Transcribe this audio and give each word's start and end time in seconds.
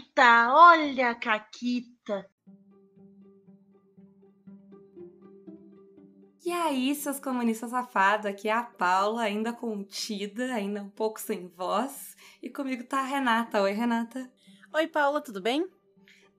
Caquita, 0.00 0.54
olha 0.54 1.10
a 1.10 1.14
Caquita. 1.14 2.26
E 6.44 6.50
aí, 6.50 6.94
seus 6.94 7.20
comunistas 7.20 7.70
safados, 7.70 8.24
aqui 8.24 8.48
é 8.48 8.52
a 8.52 8.62
Paula, 8.62 9.22
ainda 9.22 9.52
contida, 9.52 10.54
ainda 10.54 10.82
um 10.82 10.88
pouco 10.88 11.20
sem 11.20 11.48
voz. 11.48 12.16
E 12.42 12.48
comigo 12.48 12.84
tá 12.84 13.00
a 13.00 13.04
Renata. 13.04 13.60
Oi, 13.60 13.72
Renata. 13.72 14.30
Oi, 14.72 14.86
Paula, 14.86 15.20
tudo 15.20 15.40
bem? 15.40 15.68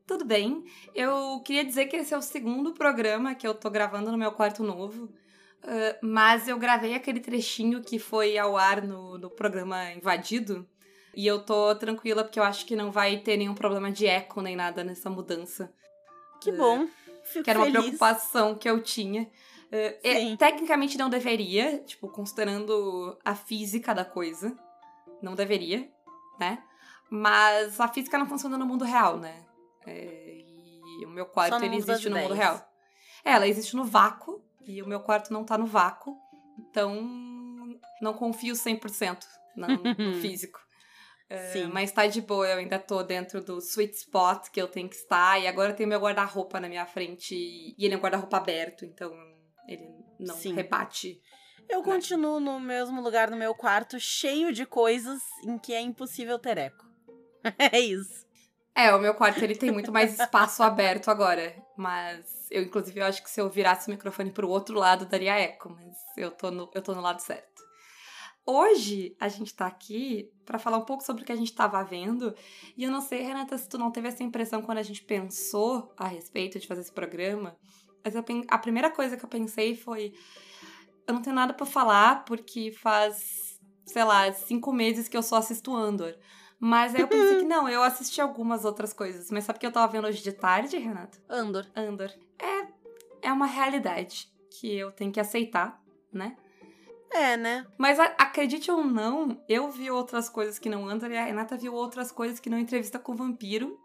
Tudo 0.07 0.25
bem. 0.25 0.63
Eu 0.95 1.39
queria 1.45 1.63
dizer 1.63 1.85
que 1.85 1.97
esse 1.97 2.13
é 2.13 2.17
o 2.17 2.21
segundo 2.21 2.73
programa 2.73 3.35
que 3.35 3.47
eu 3.47 3.53
tô 3.53 3.69
gravando 3.69 4.11
no 4.11 4.17
meu 4.17 4.31
quarto 4.31 4.63
novo. 4.63 5.05
Uh, 5.63 5.93
mas 6.01 6.47
eu 6.47 6.57
gravei 6.57 6.95
aquele 6.95 7.19
trechinho 7.19 7.83
que 7.83 7.99
foi 7.99 8.37
ao 8.37 8.57
ar 8.57 8.81
no, 8.81 9.19
no 9.19 9.29
programa 9.29 9.91
Invadido. 9.93 10.67
E 11.13 11.27
eu 11.27 11.43
tô 11.43 11.75
tranquila 11.75 12.23
porque 12.23 12.39
eu 12.39 12.43
acho 12.43 12.65
que 12.65 12.75
não 12.75 12.91
vai 12.91 13.17
ter 13.17 13.37
nenhum 13.37 13.53
problema 13.53 13.91
de 13.91 14.07
eco 14.07 14.41
nem 14.41 14.55
nada 14.55 14.83
nessa 14.83 15.09
mudança. 15.09 15.73
Que 16.41 16.51
bom. 16.51 16.87
Fico 17.23 17.43
que 17.43 17.49
era 17.49 17.59
uma 17.59 17.65
feliz. 17.65 17.81
preocupação 17.81 18.55
que 18.55 18.69
eu 18.69 18.81
tinha. 18.81 19.23
Uh, 19.23 19.97
é, 20.03 20.35
tecnicamente 20.35 20.97
não 20.97 21.09
deveria, 21.09 21.79
tipo, 21.79 22.09
considerando 22.09 23.17
a 23.23 23.35
física 23.35 23.93
da 23.93 24.03
coisa. 24.03 24.57
Não 25.21 25.35
deveria, 25.35 25.89
né? 26.39 26.63
Mas 27.09 27.79
a 27.79 27.87
física 27.87 28.17
não 28.17 28.25
funciona 28.25 28.57
no 28.57 28.65
mundo 28.65 28.83
real, 28.83 29.17
né? 29.17 29.45
É, 29.85 30.41
e 30.99 31.05
o 31.05 31.09
meu 31.09 31.25
quarto, 31.25 31.63
ele 31.63 31.75
existe 31.75 32.09
no 32.09 32.17
mundo 32.17 32.33
real. 32.33 32.59
É, 33.23 33.33
ela 33.33 33.47
existe 33.47 33.75
no 33.75 33.83
vácuo, 33.83 34.43
e 34.61 34.81
o 34.81 34.87
meu 34.87 34.99
quarto 34.99 35.31
não 35.31 35.43
tá 35.43 35.57
no 35.57 35.65
vácuo. 35.65 36.17
Então, 36.57 36.95
não 38.01 38.13
confio 38.13 38.55
100% 38.55 39.25
no, 39.55 39.67
no 39.67 40.13
físico. 40.21 40.59
Sim. 41.51 41.65
Uh, 41.65 41.73
mas 41.73 41.91
tá 41.91 42.07
de 42.07 42.21
boa, 42.21 42.47
eu 42.47 42.57
ainda 42.57 42.77
tô 42.77 43.03
dentro 43.03 43.41
do 43.41 43.59
sweet 43.59 43.95
spot 43.95 44.49
que 44.49 44.61
eu 44.61 44.67
tenho 44.67 44.89
que 44.89 44.95
estar. 44.95 45.39
E 45.39 45.47
agora 45.47 45.71
eu 45.71 45.75
tenho 45.75 45.89
meu 45.89 45.99
guarda-roupa 45.99 46.59
na 46.59 46.67
minha 46.67 46.85
frente. 46.85 47.35
E 47.35 47.75
ele 47.85 47.93
é 47.93 47.97
um 47.97 48.01
guarda-roupa 48.01 48.37
aberto, 48.37 48.85
então 48.85 49.11
ele 49.67 49.89
não 50.19 50.35
Sim. 50.35 50.53
rebate. 50.53 51.21
Eu 51.69 51.81
continuo 51.83 52.39
no 52.39 52.59
mesmo 52.59 53.01
lugar 53.01 53.31
no 53.31 53.37
meu 53.37 53.55
quarto, 53.55 53.97
cheio 53.99 54.51
de 54.51 54.65
coisas 54.65 55.21
em 55.45 55.57
que 55.57 55.73
é 55.73 55.79
impossível 55.79 56.37
ter 56.37 56.57
eco. 56.57 56.85
é 57.71 57.79
isso. 57.79 58.29
É, 58.75 58.93
o 58.93 58.99
meu 58.99 59.13
quarto 59.13 59.43
ele 59.43 59.55
tem 59.55 59.71
muito 59.71 59.91
mais 59.91 60.19
espaço 60.19 60.63
aberto 60.63 61.09
agora. 61.09 61.55
Mas 61.77 62.47
eu, 62.49 62.63
inclusive, 62.63 62.99
eu 62.99 63.05
acho 63.05 63.23
que 63.23 63.29
se 63.29 63.39
eu 63.39 63.49
virasse 63.49 63.87
o 63.87 63.91
microfone 63.91 64.31
pro 64.31 64.49
outro 64.49 64.77
lado, 64.77 65.05
daria 65.05 65.39
eco. 65.39 65.69
Mas 65.69 65.95
eu 66.17 66.31
tô 66.31 66.51
no, 66.51 66.69
eu 66.73 66.81
tô 66.81 66.93
no 66.93 67.01
lado 67.01 67.21
certo. 67.21 67.50
Hoje 68.45 69.15
a 69.19 69.27
gente 69.27 69.53
tá 69.53 69.67
aqui 69.67 70.31
para 70.45 70.57
falar 70.57 70.77
um 70.77 70.85
pouco 70.85 71.03
sobre 71.03 71.21
o 71.21 71.25
que 71.25 71.31
a 71.31 71.35
gente 71.35 71.53
tava 71.53 71.83
vendo. 71.83 72.33
E 72.75 72.83
eu 72.83 72.91
não 72.91 73.01
sei, 73.01 73.21
Renata, 73.21 73.57
se 73.57 73.69
tu 73.69 73.77
não 73.77 73.91
teve 73.91 74.07
essa 74.07 74.23
impressão 74.23 74.61
quando 74.61 74.79
a 74.79 74.83
gente 74.83 75.03
pensou 75.03 75.93
a 75.95 76.07
respeito 76.07 76.59
de 76.59 76.67
fazer 76.67 76.81
esse 76.81 76.91
programa. 76.91 77.55
Mas 78.03 78.15
eu, 78.15 78.23
a 78.47 78.57
primeira 78.57 78.89
coisa 78.89 79.15
que 79.15 79.23
eu 79.23 79.29
pensei 79.29 79.75
foi: 79.75 80.13
eu 81.07 81.13
não 81.13 81.21
tenho 81.21 81.35
nada 81.35 81.53
para 81.53 81.65
falar, 81.65 82.25
porque 82.25 82.71
faz, 82.71 83.59
sei 83.85 84.03
lá, 84.03 84.31
cinco 84.33 84.73
meses 84.73 85.07
que 85.07 85.15
eu 85.15 85.23
só 85.23 85.37
assisto 85.37 85.75
Andor. 85.75 86.17
Mas 86.59 86.93
aí 86.93 87.01
eu 87.01 87.07
pensei 87.07 87.39
que 87.39 87.45
não, 87.45 87.69
eu 87.69 87.83
assisti 87.83 88.21
algumas 88.21 88.65
outras 88.65 88.91
coisas. 88.91 89.29
Mas 89.29 89.45
sabe 89.45 89.57
o 89.57 89.59
que 89.59 89.67
eu 89.67 89.71
tava 89.71 89.91
vendo 89.91 90.07
hoje 90.07 90.21
de 90.21 90.31
tarde, 90.31 90.77
Renata? 90.77 91.17
Andor. 91.29 91.65
Andor. 91.75 92.11
É, 92.39 92.67
é 93.29 93.31
uma 93.31 93.45
realidade 93.45 94.31
que 94.49 94.75
eu 94.75 94.91
tenho 94.91 95.11
que 95.11 95.19
aceitar, 95.19 95.81
né? 96.11 96.35
É, 97.13 97.35
né? 97.35 97.65
Mas 97.77 97.99
a, 97.99 98.05
acredite 98.05 98.71
ou 98.71 98.83
não, 98.83 99.41
eu 99.49 99.69
vi 99.69 99.91
outras 99.91 100.29
coisas 100.29 100.57
que 100.57 100.69
não 100.69 100.87
Andor 100.87 101.11
e 101.11 101.17
a 101.17 101.25
Renata 101.25 101.57
viu 101.57 101.73
outras 101.73 102.11
coisas 102.11 102.39
que 102.39 102.49
não 102.49 102.57
entrevista 102.57 102.97
com 102.97 103.11
o 103.11 103.15
vampiro. 103.15 103.77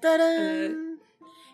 Tcharam! 0.00 0.24
É, 0.24 0.66
eu, 0.68 0.98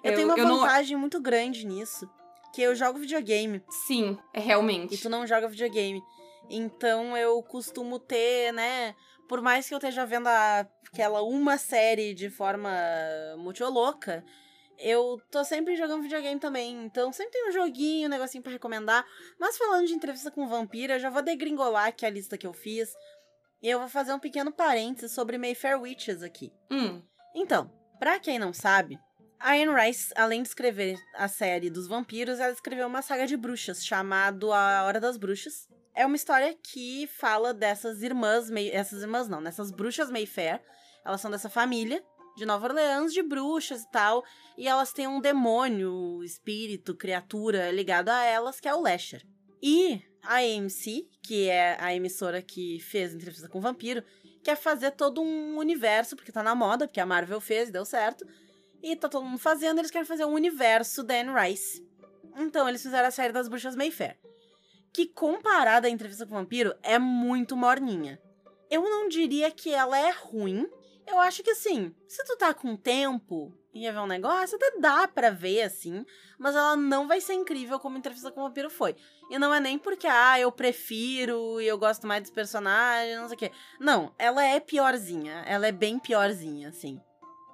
eu- 0.04 0.14
tenho 0.14 0.28
uma 0.28 0.38
eu 0.38 0.46
não- 0.46 0.58
vantagem 0.60 0.96
muito 0.96 1.20
grande 1.20 1.66
nisso. 1.66 2.08
Que 2.54 2.62
eu 2.62 2.74
jogo 2.74 2.98
videogame. 3.00 3.62
Sim, 3.68 4.16
é 4.32 4.40
realmente. 4.40 4.94
E 4.94 4.98
tu 4.98 5.08
não 5.10 5.26
joga 5.26 5.48
videogame. 5.48 6.02
Então 6.48 7.16
eu 7.16 7.42
costumo 7.42 7.98
ter, 7.98 8.52
né? 8.52 8.94
Por 9.28 9.42
mais 9.42 9.68
que 9.68 9.74
eu 9.74 9.78
esteja 9.78 10.06
vendo 10.06 10.28
a- 10.28 10.66
aquela 10.90 11.20
uma 11.22 11.58
série 11.58 12.14
de 12.14 12.30
forma 12.30 12.70
muito 13.36 13.62
louca, 13.66 14.24
eu 14.78 15.20
tô 15.30 15.44
sempre 15.44 15.76
jogando 15.76 16.02
videogame 16.02 16.40
também. 16.40 16.84
Então 16.84 17.12
sempre 17.12 17.32
tem 17.32 17.48
um 17.48 17.52
joguinho, 17.52 18.06
um 18.06 18.10
negocinho 18.10 18.42
pra 18.42 18.52
recomendar. 18.52 19.04
Mas 19.38 19.56
falando 19.56 19.86
de 19.86 19.94
entrevista 19.94 20.30
com 20.30 20.48
vampira, 20.48 20.94
eu 20.94 21.00
já 21.00 21.10
vou 21.10 21.22
degringolar 21.22 21.86
aqui 21.86 22.06
a 22.06 22.10
lista 22.10 22.38
que 22.38 22.46
eu 22.46 22.52
fiz. 22.52 22.92
E 23.62 23.68
eu 23.68 23.78
vou 23.80 23.88
fazer 23.88 24.12
um 24.12 24.18
pequeno 24.18 24.52
parênteses 24.52 25.12
sobre 25.12 25.36
Mayfair 25.36 25.80
Witches 25.80 26.22
aqui. 26.22 26.52
Hum, 26.70 27.02
Então, 27.34 27.70
pra 27.98 28.20
quem 28.20 28.38
não 28.38 28.52
sabe, 28.52 28.98
a 29.40 29.52
Anne 29.52 29.74
Rice, 29.74 30.12
além 30.16 30.42
de 30.42 30.48
escrever 30.48 30.96
a 31.14 31.28
série 31.28 31.70
dos 31.70 31.86
vampiros, 31.88 32.38
ela 32.38 32.52
escreveu 32.52 32.86
uma 32.86 33.02
saga 33.02 33.26
de 33.26 33.36
bruxas 33.36 33.84
chamado 33.84 34.52
A 34.52 34.84
Hora 34.84 35.00
das 35.00 35.16
Bruxas. 35.16 35.68
É 35.94 36.06
uma 36.06 36.16
história 36.16 36.56
que 36.62 37.08
fala 37.08 37.52
dessas 37.52 38.02
irmãs, 38.02 38.48
essas 38.72 39.02
irmãs 39.02 39.28
não, 39.28 39.40
nessas 39.40 39.70
bruxas 39.72 40.10
Mayfair. 40.10 40.60
Elas 41.04 41.20
são 41.20 41.30
dessa 41.30 41.48
família 41.48 42.04
de 42.38 42.46
Nova 42.46 42.68
Orleans 42.68 43.12
de 43.12 43.22
bruxas 43.22 43.82
e 43.82 43.90
tal, 43.90 44.24
e 44.56 44.66
elas 44.66 44.92
têm 44.92 45.06
um 45.06 45.20
demônio, 45.20 46.22
espírito, 46.22 46.96
criatura 46.96 47.70
ligado 47.70 48.08
a 48.08 48.24
elas, 48.24 48.60
que 48.60 48.68
é 48.68 48.74
o 48.74 48.80
Lasher. 48.80 49.22
E 49.62 50.00
a 50.22 50.36
AMC, 50.36 51.08
que 51.22 51.48
é 51.48 51.76
a 51.80 51.94
emissora 51.94 52.40
que 52.40 52.78
fez 52.80 53.12
entrevista 53.12 53.48
com 53.48 53.58
o 53.58 53.62
vampiro, 53.62 54.02
quer 54.42 54.56
fazer 54.56 54.92
todo 54.92 55.20
um 55.20 55.58
universo, 55.58 56.16
porque 56.16 56.32
tá 56.32 56.42
na 56.42 56.54
moda, 56.54 56.86
porque 56.86 57.00
a 57.00 57.06
Marvel 57.06 57.40
fez 57.40 57.68
e 57.68 57.72
deu 57.72 57.84
certo. 57.84 58.24
E 58.82 58.94
tá 58.94 59.08
todo 59.08 59.24
mundo 59.24 59.38
fazendo, 59.38 59.78
eles 59.78 59.90
querem 59.90 60.06
fazer 60.06 60.24
um 60.24 60.32
universo 60.32 61.02
da 61.02 61.14
Anne 61.14 61.32
Rice. 61.32 61.84
Então, 62.36 62.68
eles 62.68 62.82
fizeram 62.82 63.08
a 63.08 63.10
série 63.10 63.32
das 63.32 63.48
Bruxas 63.48 63.74
Mayfair. 63.74 64.16
Que, 64.92 65.06
comparada 65.06 65.88
à 65.88 65.90
entrevista 65.90 66.24
com 66.24 66.34
o 66.34 66.38
vampiro, 66.38 66.74
é 66.82 66.98
muito 66.98 67.56
morninha. 67.56 68.20
Eu 68.70 68.82
não 68.82 69.08
diria 69.08 69.50
que 69.50 69.72
ela 69.72 69.98
é 69.98 70.10
ruim. 70.10 70.68
Eu 71.10 71.18
acho 71.18 71.42
que, 71.42 71.50
assim, 71.50 71.94
se 72.06 72.22
tu 72.24 72.36
tá 72.36 72.52
com 72.52 72.76
tempo 72.76 73.52
e 73.72 73.84
ia 73.84 73.92
ver 73.92 74.00
um 74.00 74.06
negócio, 74.06 74.56
até 74.56 74.78
dá 74.78 75.08
pra 75.08 75.30
ver, 75.30 75.62
assim. 75.62 76.04
Mas 76.38 76.54
ela 76.54 76.76
não 76.76 77.08
vai 77.08 77.18
ser 77.18 77.32
incrível 77.32 77.80
como 77.80 77.96
entrevista 77.96 78.30
com 78.30 78.40
o 78.40 78.44
vampiro 78.44 78.68
foi. 78.68 78.94
E 79.30 79.38
não 79.38 79.52
é 79.54 79.58
nem 79.58 79.78
porque, 79.78 80.06
ah, 80.06 80.38
eu 80.38 80.52
prefiro 80.52 81.60
e 81.62 81.66
eu 81.66 81.78
gosto 81.78 82.06
mais 82.06 82.22
dos 82.22 82.30
personagens, 82.30 83.18
não 83.18 83.26
sei 83.26 83.36
o 83.36 83.38
quê. 83.38 83.52
Não, 83.80 84.14
ela 84.18 84.44
é 84.44 84.60
piorzinha. 84.60 85.44
Ela 85.46 85.68
é 85.68 85.72
bem 85.72 85.98
piorzinha, 85.98 86.68
assim. 86.68 87.00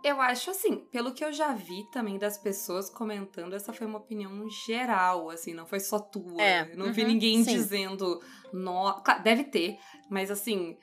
eu 0.04 0.20
acho 0.20 0.50
assim, 0.50 0.76
pelo 0.92 1.14
que 1.14 1.24
eu 1.24 1.32
já 1.32 1.54
vi 1.54 1.82
também 1.90 2.18
das 2.18 2.36
pessoas 2.36 2.90
comentando, 2.90 3.54
essa 3.54 3.72
foi 3.72 3.86
uma 3.86 3.98
opinião 3.98 4.46
geral, 4.66 5.30
assim, 5.30 5.54
não 5.54 5.64
foi 5.64 5.80
só 5.80 5.98
tua. 5.98 6.42
É, 6.42 6.76
não 6.76 6.92
vi 6.92 7.02
uhum, 7.02 7.08
ninguém 7.08 7.42
sim. 7.42 7.54
dizendo, 7.54 8.20
no... 8.52 9.00
claro, 9.02 9.22
deve 9.22 9.44
ter, 9.44 9.78
mas 10.10 10.30
assim, 10.30 10.76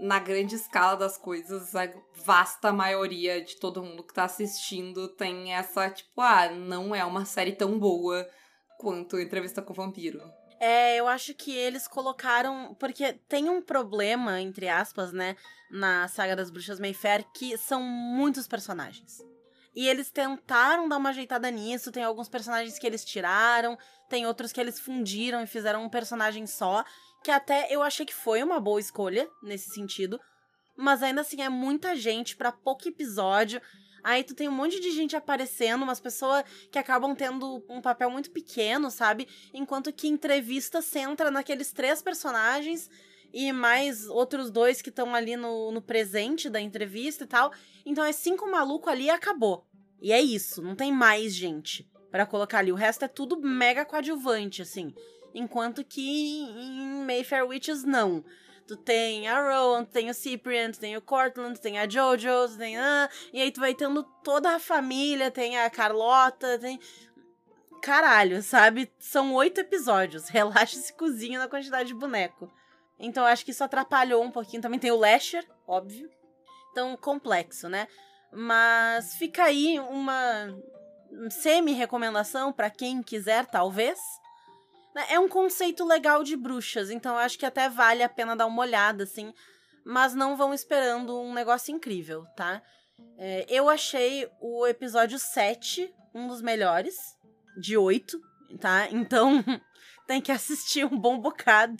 na 0.00 0.18
grande 0.18 0.54
escala 0.54 0.96
das 0.96 1.16
coisas, 1.16 1.74
a 1.74 1.88
vasta 2.24 2.72
maioria 2.72 3.42
de 3.42 3.56
todo 3.56 3.82
mundo 3.82 4.04
que 4.04 4.14
tá 4.14 4.24
assistindo 4.24 5.08
tem 5.08 5.52
essa, 5.52 5.90
tipo, 5.90 6.20
ah, 6.20 6.50
não 6.50 6.94
é 6.94 7.04
uma 7.04 7.24
série 7.24 7.52
tão 7.52 7.78
boa 7.78 8.26
quanto 8.78 9.18
Entrevista 9.18 9.62
com 9.62 9.72
o 9.72 9.76
Vampiro. 9.76 10.20
É, 10.60 10.96
eu 10.96 11.06
acho 11.06 11.34
que 11.34 11.54
eles 11.54 11.86
colocaram. 11.86 12.74
Porque 12.78 13.12
tem 13.28 13.48
um 13.48 13.60
problema, 13.60 14.40
entre 14.40 14.68
aspas, 14.68 15.12
né? 15.12 15.36
Na 15.70 16.08
saga 16.08 16.36
das 16.36 16.50
Bruxas 16.50 16.80
Mayfair, 16.80 17.24
que 17.34 17.56
são 17.58 17.82
muitos 17.82 18.46
personagens. 18.46 19.18
E 19.74 19.88
eles 19.88 20.10
tentaram 20.10 20.88
dar 20.88 20.96
uma 20.96 21.10
ajeitada 21.10 21.50
nisso. 21.50 21.90
Tem 21.90 22.04
alguns 22.04 22.28
personagens 22.28 22.78
que 22.78 22.86
eles 22.86 23.04
tiraram, 23.04 23.76
tem 24.08 24.26
outros 24.26 24.52
que 24.52 24.60
eles 24.60 24.78
fundiram 24.78 25.42
e 25.42 25.46
fizeram 25.46 25.84
um 25.84 25.88
personagem 25.88 26.46
só. 26.46 26.84
Que 27.24 27.30
até 27.30 27.66
eu 27.70 27.82
achei 27.82 28.04
que 28.04 28.14
foi 28.14 28.42
uma 28.42 28.60
boa 28.60 28.78
escolha 28.78 29.26
nesse 29.42 29.70
sentido. 29.70 30.20
Mas 30.76 31.02
ainda 31.02 31.22
assim, 31.22 31.40
é 31.40 31.48
muita 31.48 31.96
gente 31.96 32.36
pra 32.36 32.52
pouco 32.52 32.86
episódio. 32.86 33.62
Aí 34.02 34.22
tu 34.22 34.34
tem 34.34 34.46
um 34.46 34.52
monte 34.52 34.78
de 34.78 34.90
gente 34.90 35.16
aparecendo, 35.16 35.84
umas 35.84 35.98
pessoas 35.98 36.44
que 36.70 36.78
acabam 36.78 37.16
tendo 37.16 37.64
um 37.70 37.80
papel 37.80 38.10
muito 38.10 38.30
pequeno, 38.30 38.90
sabe? 38.90 39.26
Enquanto 39.54 39.90
que 39.90 40.06
entrevista 40.06 40.82
centra 40.82 41.30
naqueles 41.30 41.72
três 41.72 42.02
personagens 42.02 42.90
e 43.32 43.50
mais 43.50 44.06
outros 44.06 44.50
dois 44.50 44.82
que 44.82 44.90
estão 44.90 45.14
ali 45.14 45.34
no, 45.34 45.72
no 45.72 45.80
presente 45.80 46.50
da 46.50 46.60
entrevista 46.60 47.24
e 47.24 47.26
tal. 47.26 47.50
Então 47.86 48.04
é 48.04 48.12
cinco 48.12 48.50
malucos 48.50 48.92
ali 48.92 49.04
e 49.04 49.10
acabou. 49.10 49.66
E 49.98 50.12
é 50.12 50.20
isso, 50.20 50.60
não 50.60 50.76
tem 50.76 50.92
mais 50.92 51.34
gente 51.34 51.90
pra 52.14 52.24
colocar 52.24 52.58
ali. 52.58 52.70
O 52.70 52.76
resto 52.76 53.04
é 53.04 53.08
tudo 53.08 53.36
mega 53.40 53.84
coadjuvante, 53.84 54.62
assim. 54.62 54.94
Enquanto 55.34 55.82
que 55.82 56.00
em 56.00 57.04
Mayfair 57.04 57.44
Witches, 57.44 57.82
não. 57.82 58.24
Tu 58.68 58.76
tem 58.76 59.26
a 59.26 59.42
Rowan, 59.42 59.84
tu 59.84 59.90
tem 59.90 60.08
o 60.08 60.14
Cyprian, 60.14 60.70
tu 60.70 60.78
tem 60.78 60.96
o 60.96 61.02
Cortland, 61.02 61.58
tu 61.58 61.62
tem 61.62 61.76
a 61.76 61.88
Jojo, 61.88 62.52
tu 62.52 62.56
tem 62.56 62.78
a... 62.78 63.10
E 63.32 63.42
aí 63.42 63.50
tu 63.50 63.58
vai 63.58 63.74
tendo 63.74 64.04
toda 64.22 64.54
a 64.54 64.60
família, 64.60 65.28
tem 65.28 65.58
a 65.58 65.68
Carlota, 65.68 66.56
tem... 66.56 66.78
Caralho, 67.82 68.40
sabe? 68.44 68.92
São 68.96 69.34
oito 69.34 69.60
episódios. 69.60 70.28
Relaxa 70.30 70.78
esse 70.78 70.92
cozinho 70.92 71.40
na 71.40 71.48
quantidade 71.48 71.88
de 71.88 71.94
boneco. 71.94 72.48
Então 72.96 73.26
acho 73.26 73.44
que 73.44 73.50
isso 73.50 73.64
atrapalhou 73.64 74.22
um 74.22 74.30
pouquinho. 74.30 74.62
Também 74.62 74.78
tem 74.78 74.92
o 74.92 74.96
Lasher, 74.96 75.44
óbvio. 75.66 76.08
Então, 76.70 76.96
complexo, 76.96 77.68
né? 77.68 77.88
Mas 78.32 79.16
fica 79.16 79.42
aí 79.42 79.80
uma 79.80 80.56
semi-recomendação 81.30 82.52
para 82.52 82.70
quem 82.70 83.02
quiser, 83.02 83.46
talvez. 83.46 83.98
Né, 84.94 85.06
é 85.10 85.18
um 85.18 85.28
conceito 85.28 85.84
legal 85.84 86.22
de 86.22 86.36
bruxas, 86.36 86.90
então 86.90 87.16
acho 87.16 87.38
que 87.38 87.46
até 87.46 87.68
vale 87.68 88.02
a 88.02 88.08
pena 88.08 88.36
dar 88.36 88.46
uma 88.46 88.62
olhada, 88.62 89.04
assim. 89.04 89.32
Mas 89.84 90.14
não 90.14 90.36
vão 90.36 90.54
esperando 90.54 91.20
um 91.20 91.34
negócio 91.34 91.74
incrível, 91.74 92.24
tá? 92.36 92.62
É, 93.18 93.46
eu 93.48 93.68
achei 93.68 94.28
o 94.40 94.66
episódio 94.66 95.18
7 95.18 95.92
um 96.14 96.28
dos 96.28 96.40
melhores, 96.40 96.96
de 97.56 97.76
8, 97.76 98.18
tá? 98.60 98.88
Então 98.90 99.44
tem 100.06 100.20
que 100.20 100.32
assistir 100.32 100.84
um 100.84 100.98
bom 100.98 101.18
bocado. 101.18 101.76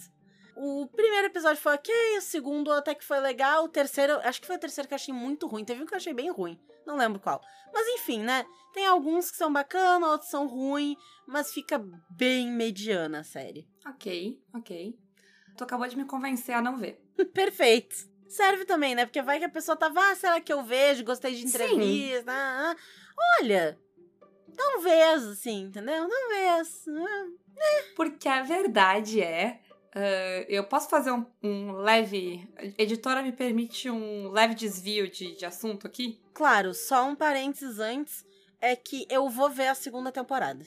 O 0.56 0.86
primeiro 0.86 1.26
episódio 1.26 1.60
foi 1.60 1.74
ok, 1.74 1.92
o 2.18 2.20
segundo 2.20 2.70
até 2.72 2.94
que 2.94 3.04
foi 3.04 3.18
legal, 3.18 3.64
o 3.64 3.68
terceiro, 3.68 4.14
acho 4.22 4.40
que 4.40 4.46
foi 4.46 4.56
o 4.56 4.60
terceiro 4.60 4.86
que 4.86 4.94
eu 4.94 4.96
achei 4.96 5.12
muito 5.12 5.46
ruim, 5.46 5.64
teve 5.64 5.82
um 5.82 5.86
que 5.86 5.94
eu 5.94 5.96
achei 5.96 6.14
bem 6.14 6.30
ruim, 6.30 6.58
não 6.86 6.96
lembro 6.96 7.18
qual. 7.20 7.40
Mas 7.72 7.86
enfim, 7.88 8.20
né? 8.20 8.46
Tem 8.72 8.86
alguns 8.86 9.30
que 9.30 9.36
são 9.36 9.52
bacanas, 9.52 10.08
outros 10.08 10.30
são 10.30 10.46
ruins, 10.46 10.96
mas 11.26 11.52
fica 11.52 11.82
bem 12.10 12.50
mediana 12.50 13.20
a 13.20 13.24
série. 13.24 13.68
Ok, 13.86 14.40
ok. 14.54 14.96
Tu 15.56 15.64
acabou 15.64 15.86
de 15.86 15.96
me 15.96 16.04
convencer 16.04 16.54
a 16.54 16.62
não 16.62 16.76
ver. 16.76 17.00
Perfeito. 17.34 17.96
Serve 18.28 18.64
também, 18.64 18.94
né? 18.94 19.06
Porque 19.06 19.22
vai 19.22 19.38
que 19.38 19.44
a 19.44 19.48
pessoa 19.48 19.76
tava, 19.76 20.00
ah, 20.00 20.14
será 20.14 20.40
que 20.40 20.52
eu 20.52 20.62
vejo? 20.62 21.04
Gostei 21.04 21.34
de 21.34 21.46
entrevista. 21.46 22.32
Ah, 22.32 22.72
ah. 22.72 22.76
Olha, 23.40 23.78
talvez, 24.56 25.24
assim, 25.24 25.62
entendeu? 25.62 26.08
Talvez. 26.08 26.84
Ah, 26.88 27.26
Porque 27.94 28.28
a 28.28 28.42
verdade 28.42 29.20
é 29.20 29.60
Uh, 29.94 30.44
eu 30.49 30.64
posso 30.64 30.88
fazer 30.88 31.12
um, 31.12 31.25
um, 31.41 31.73
leve. 31.73 32.49
Editora 32.76 33.23
me 33.23 33.31
permite 33.31 33.88
um 33.88 34.29
leve 34.29 34.55
desvio 34.55 35.08
de, 35.08 35.37
de 35.37 35.46
assunto 35.46 35.87
aqui? 35.87 36.20
Claro, 36.32 36.75
só 36.75 37.06
um 37.06 37.14
parênteses 37.14 37.79
antes 37.79 38.25
é 38.61 38.75
que 38.75 39.06
eu 39.08 39.29
vou 39.29 39.49
ver 39.49 39.69
a 39.69 39.75
segunda 39.75 40.11
temporada. 40.11 40.64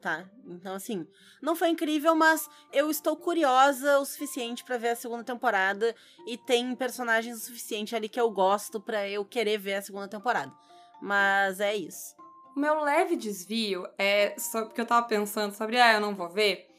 Tá? 0.00 0.28
Então, 0.46 0.74
assim, 0.74 1.06
não 1.40 1.54
foi 1.54 1.68
incrível, 1.68 2.14
mas 2.14 2.48
eu 2.72 2.90
estou 2.90 3.16
curiosa 3.16 3.98
o 3.98 4.04
suficiente 4.04 4.64
para 4.64 4.78
ver 4.78 4.90
a 4.90 4.96
segunda 4.96 5.22
temporada 5.22 5.94
e 6.26 6.36
tem 6.36 6.74
personagens 6.74 7.38
o 7.38 7.46
suficiente 7.46 7.94
ali 7.94 8.08
que 8.08 8.20
eu 8.20 8.30
gosto 8.30 8.80
para 8.80 9.08
eu 9.08 9.24
querer 9.24 9.58
ver 9.58 9.74
a 9.74 9.82
segunda 9.82 10.08
temporada. 10.08 10.52
Mas 11.00 11.60
é 11.60 11.74
isso. 11.74 12.14
O 12.56 12.60
meu 12.60 12.80
leve 12.82 13.16
desvio 13.16 13.86
é 13.96 14.34
só 14.38 14.64
porque 14.64 14.80
eu 14.80 14.86
tava 14.86 15.06
pensando 15.06 15.54
sobre, 15.54 15.78
ah, 15.80 15.94
eu 15.94 16.00
não 16.00 16.14
vou 16.14 16.28
ver 16.28 16.75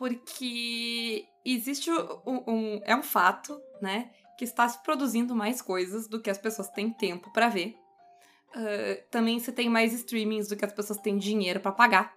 porque 0.00 1.26
existe 1.44 1.90
um, 1.90 2.42
um, 2.46 2.80
é 2.86 2.96
um 2.96 3.02
fato, 3.02 3.60
né, 3.82 4.08
que 4.38 4.44
está 4.46 4.66
se 4.66 4.82
produzindo 4.82 5.36
mais 5.36 5.60
coisas 5.60 6.08
do 6.08 6.18
que 6.18 6.30
as 6.30 6.38
pessoas 6.38 6.70
têm 6.70 6.90
tempo 6.90 7.30
para 7.34 7.50
ver. 7.50 7.76
Uh, 8.48 9.04
também 9.10 9.38
se 9.38 9.52
tem 9.52 9.68
mais 9.68 9.92
streamings 9.92 10.48
do 10.48 10.56
que 10.56 10.64
as 10.64 10.72
pessoas 10.72 10.98
têm 11.00 11.18
dinheiro 11.18 11.60
para 11.60 11.70
pagar. 11.70 12.16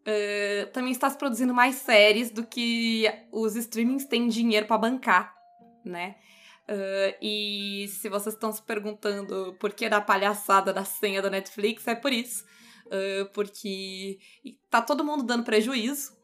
Uh, 0.00 0.72
também 0.72 0.90
está 0.90 1.10
se 1.10 1.18
produzindo 1.18 1.52
mais 1.52 1.74
séries 1.74 2.30
do 2.30 2.46
que 2.46 3.04
os 3.30 3.56
streamings 3.56 4.06
têm 4.06 4.26
dinheiro 4.26 4.66
para 4.66 4.78
bancar, 4.78 5.34
né? 5.84 6.16
Uh, 6.66 7.14
e 7.20 7.88
se 7.88 8.08
vocês 8.08 8.34
estão 8.34 8.50
se 8.50 8.62
perguntando 8.62 9.54
por 9.60 9.74
que 9.74 9.86
da 9.86 10.00
palhaçada 10.00 10.72
da 10.72 10.82
senha 10.82 11.20
da 11.20 11.28
Netflix, 11.28 11.86
é 11.86 11.94
por 11.94 12.10
isso. 12.10 12.42
porque 13.34 14.18
tá 14.70 14.80
todo 14.80 15.04
mundo 15.04 15.22
dando 15.22 15.44
prejuízo 15.44 16.21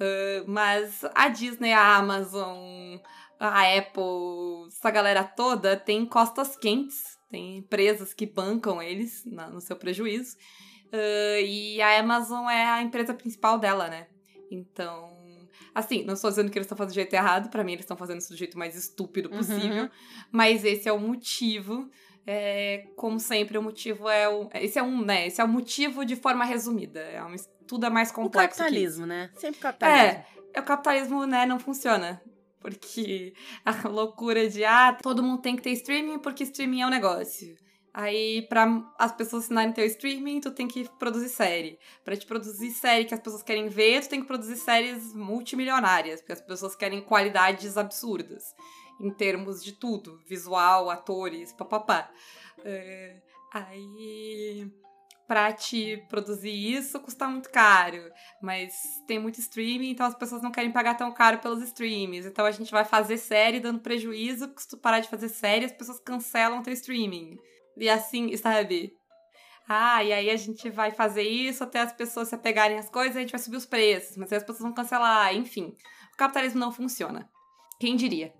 Uh, 0.00 0.44
mas 0.46 1.04
a 1.14 1.28
Disney, 1.28 1.72
a 1.72 1.96
Amazon, 1.96 2.98
a 3.38 3.76
Apple, 3.76 4.68
essa 4.68 4.90
galera 4.90 5.24
toda 5.24 5.76
tem 5.76 6.06
costas 6.06 6.56
quentes, 6.56 7.18
tem 7.30 7.58
empresas 7.58 8.12
que 8.14 8.26
bancam 8.26 8.82
eles 8.82 9.24
na, 9.26 9.48
no 9.48 9.60
seu 9.60 9.76
prejuízo. 9.76 10.36
Uh, 10.92 11.40
e 11.44 11.80
a 11.80 12.00
Amazon 12.00 12.48
é 12.48 12.64
a 12.64 12.82
empresa 12.82 13.14
principal 13.14 13.58
dela, 13.58 13.88
né? 13.88 14.06
Então, 14.50 15.10
assim, 15.74 16.04
não 16.04 16.14
estou 16.14 16.30
dizendo 16.30 16.50
que 16.50 16.58
eles 16.58 16.66
estão 16.66 16.76
fazendo 16.76 16.92
do 16.92 16.96
jeito 16.96 17.14
errado, 17.14 17.48
para 17.48 17.64
mim 17.64 17.72
eles 17.72 17.84
estão 17.84 17.96
fazendo 17.96 18.20
isso 18.20 18.30
do 18.30 18.36
jeito 18.36 18.58
mais 18.58 18.76
estúpido 18.76 19.30
uhum. 19.30 19.38
possível, 19.38 19.84
uhum. 19.84 19.90
mas 20.30 20.64
esse 20.64 20.88
é 20.88 20.92
o 20.92 21.00
motivo. 21.00 21.90
É, 22.26 22.86
como 22.96 23.18
sempre, 23.18 23.58
o 23.58 23.62
motivo 23.62 24.08
é 24.08 24.28
o. 24.28 24.48
Esse 24.54 24.78
é 24.78 24.82
um, 24.82 25.04
né? 25.04 25.26
Esse 25.26 25.40
é 25.40 25.44
o 25.44 25.48
motivo 25.48 26.04
de 26.04 26.14
forma 26.14 26.44
resumida. 26.44 27.00
É 27.00 27.22
uma 27.22 27.36
tudo 27.72 27.86
é 27.86 27.90
mais 27.90 28.12
complexo. 28.12 28.60
O 28.60 28.64
capitalismo, 28.64 29.06
né? 29.06 29.30
Sempre 29.36 29.60
capitalismo. 29.60 30.02
É, 30.02 30.26
é, 30.54 30.60
o 30.60 30.62
capitalismo, 30.62 31.26
né, 31.26 31.46
não 31.46 31.58
funciona. 31.58 32.22
Porque 32.60 33.32
a 33.64 33.88
loucura 33.88 34.48
de, 34.48 34.64
ah, 34.64 34.96
todo 35.02 35.22
mundo 35.22 35.40
tem 35.40 35.56
que 35.56 35.62
ter 35.62 35.70
streaming 35.70 36.18
porque 36.18 36.44
streaming 36.44 36.82
é 36.82 36.86
um 36.86 36.90
negócio. 36.90 37.56
Aí, 37.94 38.46
pra 38.48 38.82
as 38.98 39.12
pessoas 39.12 39.44
assinarem 39.44 39.72
teu 39.72 39.84
streaming, 39.84 40.40
tu 40.40 40.50
tem 40.50 40.66
que 40.66 40.88
produzir 40.98 41.28
série. 41.28 41.78
Pra 42.02 42.16
te 42.16 42.24
produzir 42.26 42.70
série 42.70 43.04
que 43.04 43.12
as 43.12 43.20
pessoas 43.20 43.42
querem 43.42 43.68
ver, 43.68 44.02
tu 44.02 44.08
tem 44.08 44.20
que 44.20 44.26
produzir 44.26 44.56
séries 44.56 45.14
multimilionárias, 45.14 46.20
porque 46.20 46.32
as 46.32 46.40
pessoas 46.40 46.74
querem 46.74 47.02
qualidades 47.02 47.76
absurdas. 47.76 48.54
Em 49.02 49.10
termos 49.10 49.62
de 49.62 49.72
tudo. 49.72 50.18
Visual, 50.26 50.88
atores, 50.88 51.52
papapá. 51.52 52.10
É, 52.64 53.20
aí 53.52 54.70
pra 55.26 55.50
te 55.50 55.96
produzir 56.10 56.50
isso 56.50 57.00
custa 57.00 57.26
muito 57.26 57.50
caro, 57.50 58.12
mas 58.42 58.74
tem 59.06 59.18
muito 59.18 59.40
streaming, 59.40 59.88
então 59.88 60.04
as 60.04 60.14
pessoas 60.14 60.42
não 60.42 60.52
querem 60.52 60.70
pagar 60.70 60.94
tão 60.94 61.10
caro 61.10 61.38
pelos 61.38 61.62
streams. 61.62 62.28
Então 62.28 62.44
a 62.44 62.50
gente 62.50 62.70
vai 62.70 62.84
fazer 62.84 63.16
série 63.16 63.58
dando 63.58 63.80
prejuízo, 63.80 64.52
se 64.58 64.68
tu 64.68 64.76
parar 64.76 65.00
de 65.00 65.08
fazer 65.08 65.30
série, 65.30 65.64
as 65.64 65.72
pessoas 65.72 65.98
cancelam 66.00 66.62
teu 66.62 66.74
streaming. 66.74 67.38
E 67.78 67.88
assim, 67.88 68.36
sabe? 68.36 68.92
Ah, 69.66 70.04
e 70.04 70.12
aí 70.12 70.28
a 70.28 70.36
gente 70.36 70.68
vai 70.68 70.90
fazer 70.90 71.22
isso 71.22 71.64
até 71.64 71.80
as 71.80 71.92
pessoas 71.94 72.28
se 72.28 72.34
apegarem 72.34 72.76
às 72.76 72.90
coisas, 72.90 73.16
a 73.16 73.20
gente 73.20 73.32
vai 73.32 73.40
subir 73.40 73.56
os 73.56 73.64
preços, 73.64 74.18
mas 74.18 74.30
aí 74.30 74.36
as 74.36 74.44
pessoas 74.44 74.60
vão 74.64 74.74
cancelar, 74.74 75.34
enfim. 75.34 75.74
O 76.12 76.16
capitalismo 76.18 76.60
não 76.60 76.70
funciona. 76.72 77.26
Quem 77.80 77.96
diria? 77.96 78.34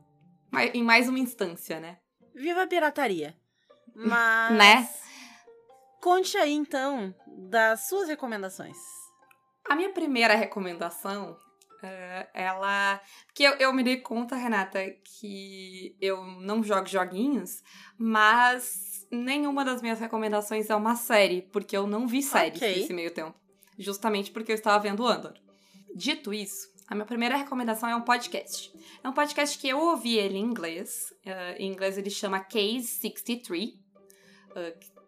Em 0.75 0.83
mais 0.83 1.09
uma 1.09 1.19
instância, 1.19 1.81
né? 1.81 1.99
Viva 2.35 2.63
a 2.63 2.67
pirataria. 2.67 3.37
Mas. 3.95 4.57
né? 4.57 4.89
Conte 6.01 6.37
aí, 6.37 6.53
então, 6.53 7.15
das 7.27 7.89
suas 7.89 8.09
recomendações. 8.09 8.77
A 9.65 9.77
minha 9.77 9.91
primeira 9.91 10.35
recomendação, 10.35 11.33
uh, 11.33 12.29
ela. 12.35 13.01
Porque 13.27 13.45
eu, 13.45 13.53
eu 13.53 13.73
me 13.73 13.85
dei 13.85 13.99
conta, 13.99 14.35
Renata, 14.35 14.81
que 15.05 15.97
eu 16.01 16.25
não 16.41 16.63
jogo 16.63 16.87
joguinhos, 16.87 17.63
mas 17.97 19.07
nenhuma 19.13 19.65
das 19.65 19.81
minhas 19.81 20.01
recomendações 20.01 20.69
é 20.69 20.75
uma 20.75 20.97
série, 20.97 21.43
porque 21.43 21.77
eu 21.77 21.87
não 21.87 22.07
vi 22.07 22.23
séries 22.23 22.57
okay. 22.57 22.81
nesse 22.81 22.93
meio 22.93 23.13
tempo. 23.13 23.35
Justamente 23.79 24.31
porque 24.33 24.53
eu 24.53 24.57
estava 24.57 24.83
vendo 24.83 25.07
Andor. 25.07 25.35
Dito 25.95 26.33
isso, 26.33 26.72
a 26.93 26.95
minha 26.95 27.07
primeira 27.07 27.37
recomendação 27.37 27.89
é 27.89 27.97
um 27.97 28.03
podcast. 28.03 28.71
É 29.03 29.09
um 29.09 29.15
podcast 29.15 29.59
que 29.59 29.67
eu 29.67 29.79
ouvi 29.79 30.19
ele 30.19 30.37
em 30.37 30.45
inglês. 30.45 31.11
Uh, 31.25 31.57
em 31.59 31.73
inglês 31.73 31.97
ele 31.97 32.11
chama 32.11 32.39
Case 32.39 32.87
63, 32.87 33.71
uh, 33.71 33.77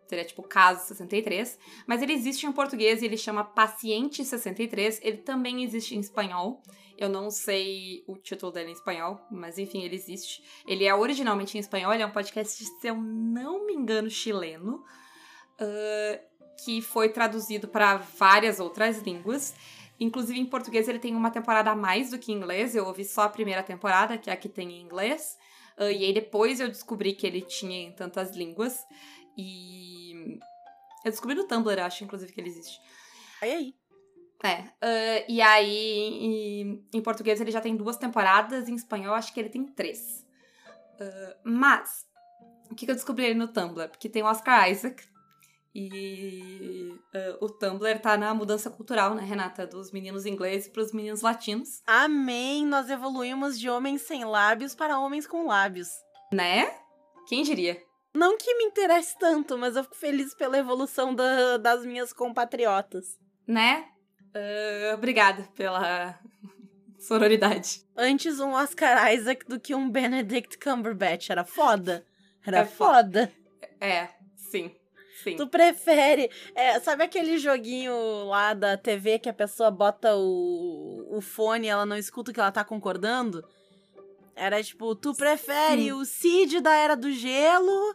seria 0.08 0.24
tipo 0.24 0.42
Caso 0.44 0.86
63, 0.86 1.58
mas 1.86 2.00
ele 2.00 2.14
existe 2.14 2.46
em 2.46 2.52
português 2.52 3.02
e 3.02 3.04
ele 3.04 3.18
chama 3.18 3.44
Paciente 3.44 4.24
63, 4.24 4.98
ele 5.02 5.18
também 5.18 5.62
existe 5.62 5.94
em 5.94 6.00
espanhol. 6.00 6.62
Eu 6.96 7.10
não 7.10 7.30
sei 7.30 8.02
o 8.06 8.16
título 8.16 8.50
dele 8.50 8.70
em 8.70 8.72
espanhol, 8.72 9.20
mas 9.30 9.58
enfim, 9.58 9.82
ele 9.82 9.94
existe. 9.94 10.42
Ele 10.66 10.86
é 10.86 10.94
originalmente 10.94 11.58
em 11.58 11.60
espanhol, 11.60 11.92
ele 11.92 12.02
é 12.02 12.06
um 12.06 12.12
podcast, 12.12 12.64
se 12.64 12.86
eu 12.86 12.96
não 12.96 13.66
me 13.66 13.74
engano, 13.74 14.08
chileno, 14.08 14.76
uh, 15.60 16.34
que 16.64 16.80
foi 16.80 17.10
traduzido 17.10 17.68
para 17.68 17.98
várias 17.98 18.58
outras 18.58 19.02
línguas. 19.02 19.54
Inclusive, 19.98 20.38
em 20.38 20.46
português, 20.46 20.88
ele 20.88 20.98
tem 20.98 21.14
uma 21.14 21.30
temporada 21.30 21.70
a 21.70 21.76
mais 21.76 22.10
do 22.10 22.18
que 22.18 22.32
em 22.32 22.36
inglês. 22.36 22.74
Eu 22.74 22.86
ouvi 22.86 23.04
só 23.04 23.22
a 23.22 23.28
primeira 23.28 23.62
temporada, 23.62 24.18
que 24.18 24.28
é 24.28 24.32
a 24.32 24.36
que 24.36 24.48
tem 24.48 24.72
em 24.72 24.82
inglês. 24.82 25.38
Uh, 25.78 25.84
e 25.84 26.04
aí, 26.04 26.12
depois 26.12 26.60
eu 26.60 26.68
descobri 26.68 27.14
que 27.14 27.26
ele 27.26 27.40
tinha 27.40 27.88
em 27.88 27.92
tantas 27.92 28.34
línguas. 28.34 28.84
E. 29.36 30.38
Eu 31.04 31.10
descobri 31.10 31.34
no 31.36 31.44
Tumblr, 31.44 31.80
acho, 31.80 32.02
inclusive, 32.02 32.32
que 32.32 32.40
ele 32.40 32.48
existe. 32.48 32.80
Aí 33.40 33.52
aí. 33.52 33.74
É. 34.42 34.60
Uh, 34.60 35.24
e 35.28 35.40
aí, 35.40 36.08
em, 36.20 36.88
em 36.92 37.02
português, 37.02 37.40
ele 37.40 37.50
já 37.50 37.60
tem 37.60 37.76
duas 37.76 37.96
temporadas, 37.96 38.68
em 38.68 38.74
espanhol, 38.74 39.14
acho 39.14 39.32
que 39.32 39.40
ele 39.40 39.48
tem 39.48 39.64
três. 39.64 40.26
Uh, 41.00 41.34
mas, 41.44 42.06
o 42.70 42.74
que, 42.74 42.84
que 42.84 42.90
eu 42.90 42.94
descobri 42.94 43.32
no 43.34 43.48
Tumblr? 43.48 43.88
Porque 43.88 44.08
tem 44.08 44.22
o 44.22 44.26
Oscar 44.26 44.70
Isaac. 44.70 45.02
E 45.74 46.94
uh, 47.14 47.44
o 47.44 47.48
Tumblr 47.48 47.98
tá 47.98 48.16
na 48.16 48.32
mudança 48.32 48.70
cultural, 48.70 49.14
né, 49.14 49.24
Renata? 49.24 49.66
Dos 49.66 49.90
meninos 49.90 50.24
ingleses 50.24 50.68
para 50.68 50.82
os 50.82 50.92
meninos 50.92 51.20
latinos. 51.20 51.82
Amém! 51.84 52.64
Nós 52.64 52.88
evoluímos 52.88 53.58
de 53.58 53.68
homens 53.68 54.02
sem 54.02 54.24
lábios 54.24 54.74
para 54.74 55.00
homens 55.00 55.26
com 55.26 55.46
lábios. 55.46 55.88
Né? 56.32 56.72
Quem 57.26 57.42
diria? 57.42 57.82
Não 58.14 58.38
que 58.38 58.54
me 58.54 58.64
interesse 58.64 59.18
tanto, 59.18 59.58
mas 59.58 59.74
eu 59.74 59.82
fico 59.82 59.96
feliz 59.96 60.32
pela 60.34 60.56
evolução 60.56 61.12
da, 61.12 61.56
das 61.56 61.84
minhas 61.84 62.12
compatriotas. 62.12 63.18
Né? 63.44 63.88
Uh, 64.28 64.94
obrigada 64.94 65.48
pela 65.56 66.16
sororidade. 67.00 67.84
Antes 67.96 68.38
um 68.38 68.52
Oscar 68.52 69.12
Isaac 69.12 69.44
do 69.46 69.58
que 69.58 69.74
um 69.74 69.90
Benedict 69.90 70.56
Cumberbatch. 70.58 71.30
Era 71.30 71.44
foda. 71.44 72.06
Era 72.46 72.58
é 72.58 72.64
foda. 72.64 73.32
É, 73.80 74.08
sim. 74.36 74.72
Sim. 75.23 75.37
Tu 75.37 75.47
prefere. 75.47 76.30
é, 76.54 76.80
sabe 76.80 77.04
aquele 77.04 77.38
joguinho 77.38 78.25
lá 78.26 78.52
da 78.52 78.76
TV 78.76 79.18
que 79.18 79.28
a 79.28 79.35
pessoa 79.35 79.71
bota 79.71 80.16
o, 80.16 81.06
o 81.16 81.21
fone 81.21 81.66
e 81.66 81.71
ela 81.71 81.87
não 81.87 81.97
escuta 81.97 82.30
o 82.30 82.35
que 82.35 82.40
ela 82.40 82.50
tá 82.50 82.64
concordando? 82.64 83.44
Era 84.35 84.62
tipo, 84.62 84.94
tu 84.97 85.14
prefere 85.14 85.85
Sim. 85.85 85.92
o 85.92 86.04
Cid 86.04 86.61
da 86.61 86.75
Era 86.75 86.97
do 86.97 87.12
Gelo 87.12 87.94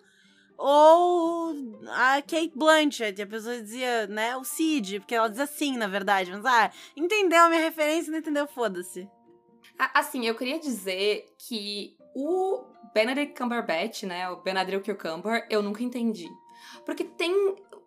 ou 0.58 1.54
a 1.90 2.22
Kate 2.22 2.54
Blanchett? 2.56 3.20
E 3.20 3.24
a 3.24 3.28
pessoa 3.28 3.62
dizia, 3.62 4.08
né, 4.08 4.38
o 4.38 4.44
Cid, 4.46 5.00
porque 5.00 5.16
ela 5.16 5.30
diz 5.30 5.40
assim, 5.40 5.78
na 5.78 5.88
verdade. 5.88 6.32
Mas, 6.32 6.46
ah, 6.46 6.72
entendeu 6.96 7.44
a 7.44 7.50
minha 7.50 7.62
referência, 7.62 8.12
não 8.12 8.20
entendeu, 8.20 8.48
foda-se. 8.48 9.08
Assim, 9.94 10.26
eu 10.26 10.36
queria 10.36 10.60
dizer 10.60 11.26
que 11.38 11.96
o 12.16 12.64
Benedict 12.94 13.38
Cumberbatch, 13.38 14.04
né, 14.04 14.30
o 14.30 14.38
Benadryl 14.42 14.82
Cucumber, 14.82 15.46
eu 15.50 15.62
nunca 15.62 15.84
entendi. 15.84 16.28
Porque 16.86 17.04
tem 17.04 17.34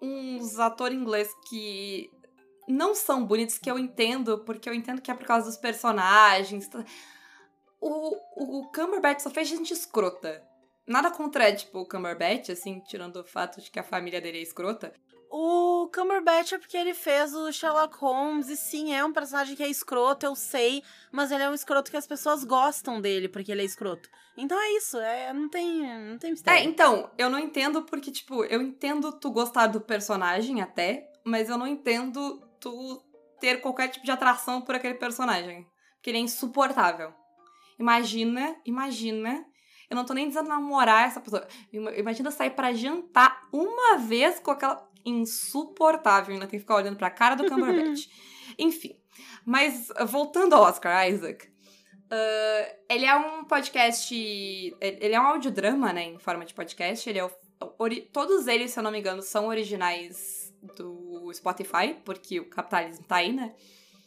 uns 0.01 0.59
atores 0.59 0.99
ingleses 0.99 1.33
que 1.49 2.11
não 2.69 2.95
são 2.95 3.25
bonitos, 3.25 3.59
que 3.59 3.71
eu 3.71 3.79
entendo, 3.79 4.39
porque 4.45 4.69
eu 4.69 4.75
entendo 4.75 5.01
que 5.01 5.11
é 5.11 5.15
por 5.15 5.27
causa 5.27 5.47
dos 5.47 5.57
personagens. 5.57 6.69
tá? 6.69 6.85
O, 7.81 8.17
o 8.37 8.71
Cumberbatch 8.73 9.21
só 9.21 9.31
fez 9.31 9.49
gente 9.49 9.73
escrota. 9.73 10.43
Nada 10.87 11.11
contra, 11.11 11.55
tipo, 11.55 11.81
o 11.81 11.89
Cumberbatch, 11.89 12.51
assim, 12.51 12.81
tirando 12.81 13.17
o 13.17 13.25
fato 13.25 13.61
de 13.61 13.71
que 13.71 13.79
a 13.79 13.85
família 13.85 14.21
dele 14.21 14.39
é 14.39 14.43
escrota. 14.43 14.93
O 15.35 15.89
Cumberbatch 15.95 16.53
é 16.53 16.59
porque 16.59 16.77
ele 16.77 16.93
fez 16.93 17.35
o 17.35 17.51
Sherlock 17.51 17.97
Holmes, 17.97 18.51
e 18.51 18.57
sim, 18.57 18.93
é 18.93 19.03
um 19.03 19.15
personagem 19.15 19.57
que 19.57 19.63
é 19.63 19.69
escroto, 19.69 20.27
eu 20.27 20.35
sei, 20.37 20.83
mas 21.11 21.31
ele 21.33 21.43
é 21.43 21.49
um 21.49 21.55
escroto 21.55 21.91
que 21.91 21.97
as 21.97 22.07
pessoas 22.07 22.45
gostam 22.45 23.01
dele 23.01 23.31
porque 23.31 23.51
ele 23.51 23.63
é 23.63 23.65
escroto. 23.65 24.11
Então 24.37 24.61
é 24.61 24.73
isso, 24.77 24.99
é, 24.99 25.33
não 25.33 25.49
tem, 25.49 25.81
não 26.11 26.19
tem 26.19 26.29
É, 26.29 26.33
mistério. 26.33 26.69
então, 26.69 27.11
eu 27.17 27.31
não 27.31 27.39
entendo 27.39 27.83
porque, 27.83 28.11
tipo, 28.11 28.45
eu 28.45 28.61
entendo 28.61 29.11
tu 29.11 29.31
gostar 29.31 29.69
do 29.69 29.81
personagem 29.81 30.61
até, 30.61 31.11
mas 31.25 31.49
eu 31.49 31.57
não 31.57 31.67
entendo 31.67 32.39
tu 32.61 33.03
ter 33.41 33.63
qualquer 33.63 33.89
tipo 33.89 34.05
de 34.05 34.11
atração 34.11 34.61
por 34.61 34.75
aquele 34.75 34.95
personagem. 34.97 35.67
Porque 35.95 36.11
ele 36.11 36.19
é 36.19 36.21
insuportável. 36.23 37.11
Imagina, 37.79 38.55
imagina. 38.67 39.45
Eu 39.89 39.97
não 39.97 40.05
tô 40.05 40.15
nem 40.15 40.29
dizendo 40.29 40.49
namorar 40.49 41.07
essa 41.07 41.21
pessoa. 41.21 41.47
Ima- 41.73 41.93
Imagina 41.93 42.31
sair 42.31 42.51
pra 42.51 42.73
jantar 42.73 43.43
uma 43.53 43.97
vez 43.99 44.39
com 44.41 44.51
aquela. 44.51 44.91
Insuportável. 45.05 46.33
Ainda 46.35 46.47
tem 46.47 46.59
que 46.59 46.65
ficar 46.65 46.77
olhando 46.77 46.97
pra 46.97 47.11
cara 47.11 47.35
do 47.35 47.47
Cumberbatch. 47.49 48.07
Enfim. 48.59 48.97
Mas 49.45 49.91
uh, 49.91 50.07
voltando 50.07 50.55
ao 50.55 50.63
Oscar 50.63 51.09
Isaac. 51.09 51.47
uh, 51.47 52.77
ele 52.89 53.05
é 53.05 53.15
um 53.17 53.45
podcast. 53.45 54.15
Ele 54.81 55.15
é 55.15 55.21
um 55.21 55.27
audiodrama, 55.27 55.93
né? 55.93 56.05
Em 56.05 56.19
forma 56.19 56.45
de 56.45 56.55
podcast. 56.55 57.09
Ele 57.09 57.19
é 57.19 57.25
o, 57.25 57.31
ori- 57.79 58.09
todos 58.13 58.47
eles, 58.47 58.71
se 58.71 58.79
eu 58.79 58.83
não 58.83 58.91
me 58.91 58.99
engano, 59.01 59.23
são 59.23 59.47
originais 59.49 60.53
do 60.77 61.31
Spotify, 61.35 61.95
porque 62.05 62.39
o 62.41 62.49
capitalismo 62.49 63.05
tá 63.05 63.17
aí, 63.17 63.33
né? 63.33 63.55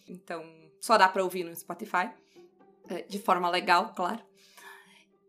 Então, 0.08 0.44
só 0.80 0.98
dá 0.98 1.08
pra 1.10 1.24
ouvir 1.24 1.44
no 1.44 1.56
Spotify. 1.56 2.10
eh, 2.90 3.02
De 3.10 3.20
forma 3.20 3.50
legal, 3.50 3.94
claro. 3.96 4.22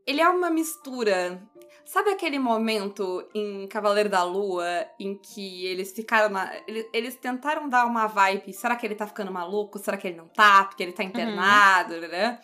Ele 0.06 0.20
é 0.20 0.28
uma 0.28 0.50
mistura. 0.50 1.42
Sabe 1.86 2.10
aquele 2.10 2.36
momento 2.36 3.28
em 3.32 3.68
Cavaleiro 3.68 4.08
da 4.08 4.24
Lua 4.24 4.66
em 4.98 5.16
que 5.16 5.64
eles 5.66 5.92
ficaram 5.92 6.28
na. 6.28 6.52
Eles, 6.66 6.84
eles 6.92 7.14
tentaram 7.14 7.68
dar 7.68 7.86
uma 7.86 8.08
vibe. 8.08 8.52
Será 8.52 8.74
que 8.74 8.84
ele 8.84 8.96
tá 8.96 9.06
ficando 9.06 9.30
maluco? 9.30 9.78
Será 9.78 9.96
que 9.96 10.08
ele 10.08 10.16
não 10.16 10.26
tá? 10.26 10.64
Porque 10.64 10.82
ele 10.82 10.92
tá 10.92 11.04
internado? 11.04 12.00
né? 12.08 12.40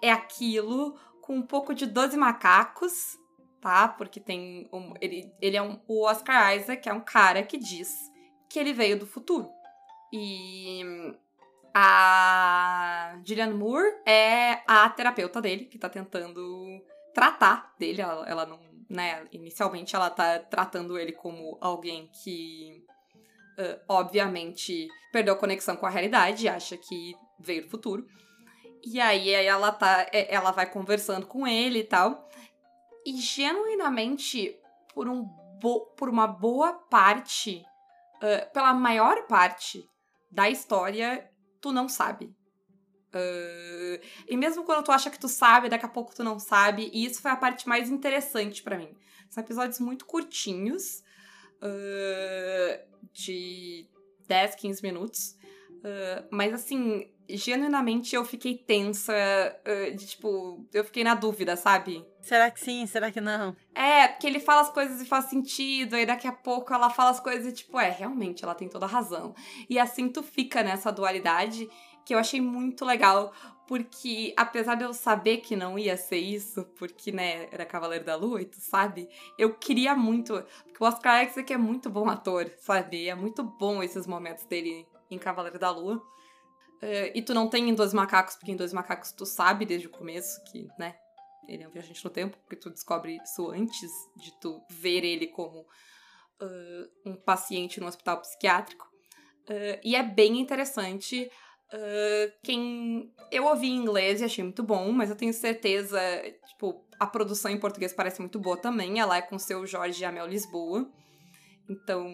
É 0.00 0.12
aquilo 0.12 0.96
com 1.20 1.34
um 1.34 1.42
pouco 1.42 1.74
de 1.74 1.86
12 1.86 2.16
macacos, 2.16 3.18
tá? 3.60 3.88
Porque 3.88 4.20
tem. 4.20 4.68
Um, 4.72 4.94
ele, 5.00 5.32
ele 5.42 5.56
é 5.56 5.62
um. 5.62 5.80
O 5.88 6.06
Oscar 6.06 6.54
Isaac 6.54 6.88
é 6.88 6.92
um 6.92 7.00
cara 7.00 7.42
que 7.42 7.58
diz 7.58 7.90
que 8.48 8.60
ele 8.60 8.72
veio 8.72 8.96
do 8.96 9.08
futuro. 9.08 9.50
E 10.12 10.82
a 11.74 13.18
Julianne 13.24 13.54
Moore 13.54 13.92
é 14.06 14.62
a 14.68 14.88
terapeuta 14.88 15.42
dele, 15.42 15.64
que 15.64 15.78
tá 15.78 15.88
tentando 15.88 16.80
tratar 17.12 17.74
dele. 17.76 18.00
Ela, 18.00 18.28
ela 18.28 18.46
não. 18.46 18.73
Né, 18.88 19.26
inicialmente 19.32 19.96
ela 19.96 20.10
tá 20.10 20.38
tratando 20.38 20.98
ele 20.98 21.12
como 21.12 21.56
alguém 21.60 22.08
que. 22.22 22.84
ah, 23.58 23.78
obviamente 23.88 24.88
perdeu 25.12 25.36
conexão 25.36 25.76
com 25.76 25.86
a 25.86 25.90
realidade, 25.90 26.48
acha 26.48 26.76
que 26.76 27.14
veio 27.38 27.62
do 27.64 27.70
futuro. 27.70 28.06
E 28.84 29.00
aí 29.00 29.30
ela 29.30 29.72
tá. 29.72 30.06
é, 30.12 30.34
Ela 30.34 30.50
vai 30.50 30.66
conversando 30.70 31.26
com 31.26 31.46
ele 31.46 31.78
e 31.80 31.84
tal. 31.84 32.28
E 33.06 33.16
genuinamente, 33.16 34.56
por, 34.94 35.08
um 35.08 35.22
bo- 35.60 35.86
por 35.96 36.08
uma 36.08 36.26
boa 36.26 36.72
parte, 36.74 37.64
ah, 38.20 38.46
pela 38.52 38.74
maior 38.74 39.26
parte 39.26 39.82
da 40.30 40.50
história, 40.50 41.30
tu 41.60 41.72
não 41.72 41.88
sabe. 41.88 42.34
Ah, 43.18 44.00
e 44.28 44.36
mesmo 44.36 44.64
quando 44.64 44.84
tu 44.84 44.92
acha 44.92 45.10
que 45.10 45.18
tu 45.18 45.28
sabe, 45.28 45.68
daqui 45.68 45.86
a 45.86 45.88
pouco 45.88 46.14
tu 46.14 46.24
não 46.24 46.38
sabe. 46.38 46.90
E 46.92 47.04
isso 47.04 47.20
foi 47.20 47.30
a 47.30 47.36
parte 47.36 47.68
mais 47.68 47.90
interessante 47.90 48.62
pra 48.62 48.78
mim. 48.78 48.94
São 49.30 49.42
episódios 49.42 49.80
muito 49.80 50.04
curtinhos, 50.06 51.02
ah, 51.60 52.80
de 53.12 53.88
10, 54.26 54.54
15 54.54 54.82
minutos. 54.82 55.36
Ah, 55.84 56.24
mas 56.30 56.52
assim, 56.52 57.10
genuinamente 57.28 58.14
eu 58.14 58.24
fiquei 58.24 58.56
tensa, 58.56 59.14
de 59.96 60.06
tipo, 60.06 60.66
eu 60.72 60.84
fiquei 60.84 61.02
na 61.04 61.14
dúvida, 61.14 61.56
sabe? 61.56 62.04
Será 62.20 62.50
que 62.50 62.60
sim? 62.60 62.86
Será 62.86 63.10
que 63.10 63.20
não? 63.20 63.54
É, 63.74 64.08
porque 64.08 64.26
ele 64.26 64.40
fala 64.40 64.62
as 64.62 64.70
coisas 64.70 65.00
e 65.00 65.06
faz 65.06 65.26
sentido, 65.26 65.94
aí 65.94 66.06
daqui 66.06 66.26
a 66.26 66.32
pouco 66.32 66.72
ela 66.72 66.90
fala 66.90 67.10
as 67.10 67.20
coisas 67.20 67.46
e, 67.46 67.52
tipo, 67.52 67.78
é, 67.78 67.90
realmente, 67.90 68.44
ela 68.44 68.54
tem 68.54 68.68
toda 68.68 68.86
a 68.86 68.88
razão. 68.88 69.34
E 69.68 69.78
assim 69.78 70.08
tu 70.08 70.22
fica 70.22 70.62
nessa 70.62 70.90
dualidade 70.90 71.68
que 72.04 72.14
eu 72.14 72.18
achei 72.18 72.40
muito 72.40 72.84
legal, 72.84 73.32
porque 73.66 74.34
apesar 74.36 74.74
de 74.74 74.84
eu 74.84 74.92
saber 74.92 75.38
que 75.38 75.56
não 75.56 75.78
ia 75.78 75.96
ser 75.96 76.18
isso, 76.18 76.64
porque, 76.76 77.10
né, 77.10 77.48
era 77.50 77.64
Cavaleiro 77.64 78.04
da 78.04 78.14
Lua 78.14 78.42
e 78.42 78.44
tu 78.44 78.60
sabe, 78.60 79.08
eu 79.38 79.54
queria 79.54 79.94
muito, 79.96 80.34
porque 80.64 80.82
o 80.82 80.86
Oscar 80.86 81.24
Isaac 81.24 81.52
é 81.52 81.56
muito 81.56 81.88
bom 81.88 82.08
ator, 82.08 82.50
sabe? 82.58 83.08
É 83.08 83.14
muito 83.14 83.42
bom 83.42 83.82
esses 83.82 84.06
momentos 84.06 84.44
dele 84.44 84.86
em 85.10 85.18
Cavaleiro 85.18 85.58
da 85.58 85.70
Lua. 85.70 86.02
Eh, 86.82 87.12
e 87.14 87.22
tu 87.22 87.32
não 87.32 87.48
tem 87.48 87.68
em 87.70 87.74
Dois 87.74 87.94
Macacos, 87.94 88.36
porque 88.36 88.52
em 88.52 88.56
Dois 88.56 88.72
Macacos 88.72 89.12
tu 89.12 89.24
sabe 89.24 89.64
desde 89.64 89.86
o 89.86 89.90
começo 89.90 90.42
que, 90.44 90.68
né, 90.78 90.96
ele 91.48 91.62
é 91.62 91.68
um 91.68 91.70
viajante 91.70 92.04
no 92.04 92.10
tempo, 92.10 92.36
porque 92.38 92.56
tu 92.56 92.70
descobre 92.70 93.16
isso 93.22 93.50
antes 93.50 93.90
de 94.16 94.38
tu 94.40 94.62
ver 94.68 95.04
ele 95.04 95.28
como 95.28 95.66
ah, 96.40 96.88
um 97.06 97.16
paciente 97.16 97.80
no 97.80 97.86
hospital 97.86 98.20
psiquiátrico. 98.20 98.86
Ah, 99.48 99.80
e 99.82 99.96
é 99.96 100.02
bem 100.02 100.40
interessante. 100.40 101.30
Ah, 101.72 102.32
quem 102.42 103.12
eu 103.30 103.44
ouvi 103.46 103.68
em 103.68 103.76
inglês 103.76 104.20
e 104.20 104.24
achei 104.24 104.44
muito 104.44 104.62
bom, 104.62 104.92
mas 104.92 105.10
eu 105.10 105.16
tenho 105.16 105.32
certeza, 105.32 105.98
tipo, 106.46 106.84
a 106.98 107.06
produção 107.06 107.50
em 107.50 107.58
português 107.58 107.92
parece 107.92 108.20
muito 108.20 108.38
boa 108.38 108.56
também. 108.56 109.00
Ela 109.00 109.16
é 109.16 109.22
com 109.22 109.36
o 109.36 109.40
seu 109.40 109.66
Jorge 109.66 110.04
Amel 110.04 110.26
Lisboa. 110.26 110.88
Então, 111.68 112.06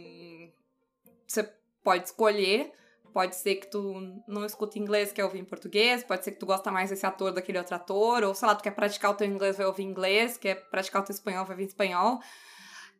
você 1.26 1.42
pode 1.82 2.04
escolher. 2.04 2.72
Pode 3.12 3.34
ser 3.34 3.56
que 3.56 3.68
tu 3.68 4.22
não 4.28 4.46
escuta 4.46 4.78
inglês, 4.78 5.12
quer 5.12 5.24
ouvir 5.24 5.40
em 5.40 5.44
português. 5.44 6.04
Pode 6.04 6.24
ser 6.24 6.30
que 6.30 6.38
tu 6.38 6.46
gosta 6.46 6.70
mais 6.70 6.90
desse 6.90 7.04
ator 7.04 7.32
daquele 7.32 7.58
outro 7.58 7.74
ator. 7.74 8.22
Ou, 8.22 8.34
sei 8.34 8.46
lá, 8.46 8.54
tu 8.54 8.62
quer 8.62 8.70
praticar 8.70 9.10
o 9.10 9.14
teu 9.14 9.26
inglês, 9.26 9.56
vai 9.56 9.66
ouvir 9.66 9.82
inglês. 9.82 10.38
Quer 10.38 10.54
praticar 10.70 11.02
o 11.02 11.04
teu 11.04 11.12
espanhol, 11.12 11.44
vai 11.44 11.54
ouvir 11.54 11.66
espanhol. 11.66 12.20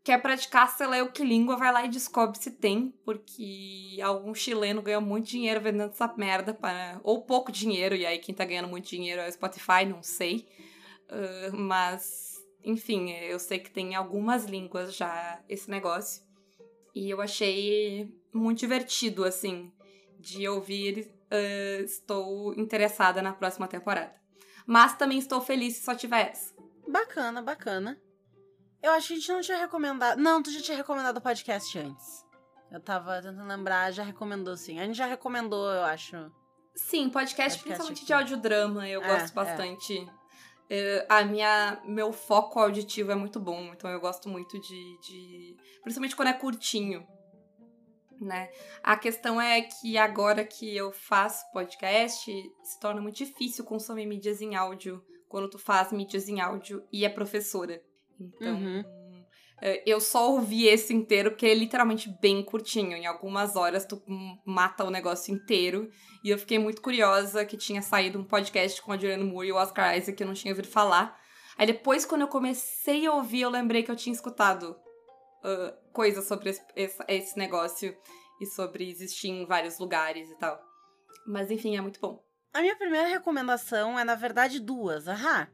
Quer 0.02 0.21
praticar, 0.23 0.69
sei 0.71 0.87
lá, 0.87 1.02
o 1.02 1.12
que 1.12 1.23
língua, 1.23 1.57
vai 1.57 1.71
lá 1.73 1.85
e 1.85 1.88
descobre 1.88 2.38
se 2.38 2.50
tem. 2.50 2.95
Porque 3.04 3.99
algum 4.02 4.35
chileno 4.35 4.80
ganhou 4.80 5.02
muito 5.02 5.26
dinheiro 5.26 5.61
vendendo 5.61 5.90
essa 5.90 6.12
merda. 6.16 6.54
Para... 6.54 7.00
Ou 7.04 7.23
pouco 7.23 7.52
dinheiro, 7.52 7.95
e 7.95 8.07
aí 8.07 8.19
quem 8.19 8.35
tá 8.35 8.45
ganhando 8.45 8.69
muito 8.69 8.88
dinheiro 8.88 9.21
é 9.21 9.28
o 9.28 9.33
Spotify, 9.33 9.85
não 9.87 10.02
sei. 10.02 10.49
Ah, 11.09 11.50
mas, 11.52 12.37
enfim, 12.64 13.11
eu 13.11 13.38
sei 13.38 13.59
que 13.59 13.71
tem 13.71 13.92
em 13.92 13.95
algumas 13.95 14.45
línguas 14.45 14.95
já 14.95 15.42
esse 15.49 15.71
negócio. 15.71 16.23
E 16.95 17.11
eu 17.11 17.21
achei 17.21 18.09
muito 18.33 18.61
divertido, 18.61 19.25
assim, 19.25 19.71
de 20.19 20.49
ouvir. 20.49 21.12
ah, 21.30 21.83
estou 21.83 22.54
interessada 22.54 23.21
na 23.21 23.33
próxima 23.33 23.69
temporada. 23.69 24.14
Mas 24.66 24.97
também 24.97 25.19
estou 25.19 25.40
feliz 25.40 25.76
se 25.76 25.85
só 25.85 25.95
tiver 25.95 26.30
essa. 26.30 26.54
Bacana, 26.88 27.42
bacana. 27.42 28.00
Eu 28.83 28.93
acho 28.93 29.09
que 29.09 29.15
a 29.15 29.17
gente 29.17 29.33
não 29.33 29.41
tinha 29.41 29.59
recomendado. 29.59 30.19
Não, 30.19 30.43
tu 30.43 30.51
já 30.51 30.61
tinha 30.61 30.77
recomendado 30.77 31.19
o 31.19 31.21
podcast 31.21 31.79
antes. 31.79 32.25
Eu 32.71 32.81
tava 32.81 33.17
tentando 33.21 33.45
lembrar, 33.47 33.91
já 33.93 34.03
recomendou 34.03 34.57
sim. 34.57 34.79
A 34.79 34.85
gente 34.87 34.97
já 34.97 35.07
recomendou, 35.07 35.69
eu 35.71 35.83
acho. 35.85 36.17
Sim, 36.75 37.11
podcast, 37.11 37.59
Podcast 37.59 37.63
principalmente 37.63 37.99
aqui. 37.99 38.07
de 38.07 38.13
audiodrama, 38.13 38.89
eu 38.89 39.03
É, 39.03 39.07
gosto 39.09 39.33
é. 39.33 39.35
bastante. 39.35 40.07
Eh, 40.71 41.05
a 41.09 41.25
minha, 41.25 41.83
meu 41.85 42.13
foco 42.13 42.61
auditivo 42.61 43.11
é 43.11 43.15
muito 43.17 43.41
bom, 43.41 43.73
então 43.75 43.91
eu 43.91 44.01
gosto 44.01 44.29
muito 44.29 44.59
de, 44.61 44.99
de- 45.01 45.57
Principalmente 45.83 46.15
quando 46.15 46.29
é 46.29 46.33
curtinho, 46.33 47.05
né? 48.21 48.49
A 48.83 48.97
questão 48.97 49.41
é 49.41 49.63
que 49.63 49.99
agora 49.99 50.45
que 50.45 50.77
eu 50.77 50.93
faço 50.93 51.45
podcast, 51.53 52.31
se 52.63 52.79
torna 52.81 53.01
muito 53.01 53.17
difícil 53.17 53.65
consumir 53.65 54.07
mídias 54.07 54.41
em 54.41 54.55
áudio 54.55 55.05
quando 55.29 55.51
tu 55.51 55.59
faz 55.59 55.91
mídias 55.93 56.29
em 56.29 56.41
áudio 56.41 56.87
e 56.93 57.05
é 57.05 57.09
professora. 57.09 57.83
Então, 58.21 58.55
Uhum. 58.55 59.00
É, 59.62 59.83
eu 59.85 60.00
só 60.00 60.31
ouvi 60.31 60.67
esse 60.67 60.95
inteiro 60.95 61.33
porque 61.33 61.47
é 61.47 61.55
literalmente 61.55 62.09
bem 62.21 62.43
curtinho. 62.43 62.97
Em 62.97 63.07
algumas 63.07 63.57
horas 63.57 63.85
tu 63.85 64.03
mata 64.45 64.85
o 64.85 64.91
negócio 64.91 65.35
inteiro. 65.35 65.91
E 66.25 66.31
eu 66.31 66.39
fiquei 66.39 66.59
muito 66.59 66.81
curiosa 66.81 67.45
que 67.45 67.57
tinha 67.57 67.83
saído 67.83 68.19
um 68.19 68.25
podcast 68.25 68.81
com 68.81 68.93
a 68.93 68.97
Julianne 68.97 69.25
Moore 69.25 69.49
e 69.49 69.53
o 69.53 69.57
Oscar 69.57 69.97
Isaac 69.97 70.17
que 70.17 70.23
eu 70.23 70.27
não 70.27 70.35
tinha 70.35 70.53
ouvido 70.53 70.69
falar. 70.69 71.19
Aí 71.59 71.67
depois, 71.67 72.07
quando 72.07 72.23
eu 72.23 72.29
comecei 72.29 73.05
a 73.05 73.12
ouvir, 73.12 73.43
eu 73.43 73.50
lembrei 73.50 73.83
que 73.83 73.91
eu 73.91 73.97
tinha 73.97 74.15
escutado 74.15 74.71
uh, 74.71 75.93
coisas 75.93 76.27
sobre 76.27 76.49
esse, 76.49 76.62
esse 77.07 77.39
negócio 77.39 77.95
e 78.41 78.47
sobre 78.47 78.89
existir 78.89 79.29
em 79.29 79.45
vários 79.45 79.79
lugares 79.79 80.31
e 80.31 80.39
tal. 80.39 80.59
Mas 81.27 81.50
enfim, 81.50 81.77
é 81.77 81.81
muito 81.83 82.00
bom. 82.00 82.25
A 82.55 82.62
minha 82.62 82.77
primeira 82.77 83.09
recomendação 83.09 83.99
é, 83.99 84.05
na 84.05 84.15
verdade, 84.15 84.59
duas. 84.59 85.07
Ahá. 85.07 85.50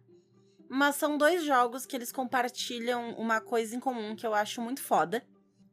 Mas 0.69 0.97
são 0.97 1.17
dois 1.17 1.45
jogos 1.45 1.87
que 1.87 1.95
eles 1.95 2.11
compartilham 2.11 3.11
uma 3.13 3.41
coisa 3.41 3.77
em 3.77 3.81
comum 3.81 4.17
que 4.17 4.27
eu 4.27 4.35
acho 4.35 4.61
muito 4.61 4.83
foda. 4.83 5.23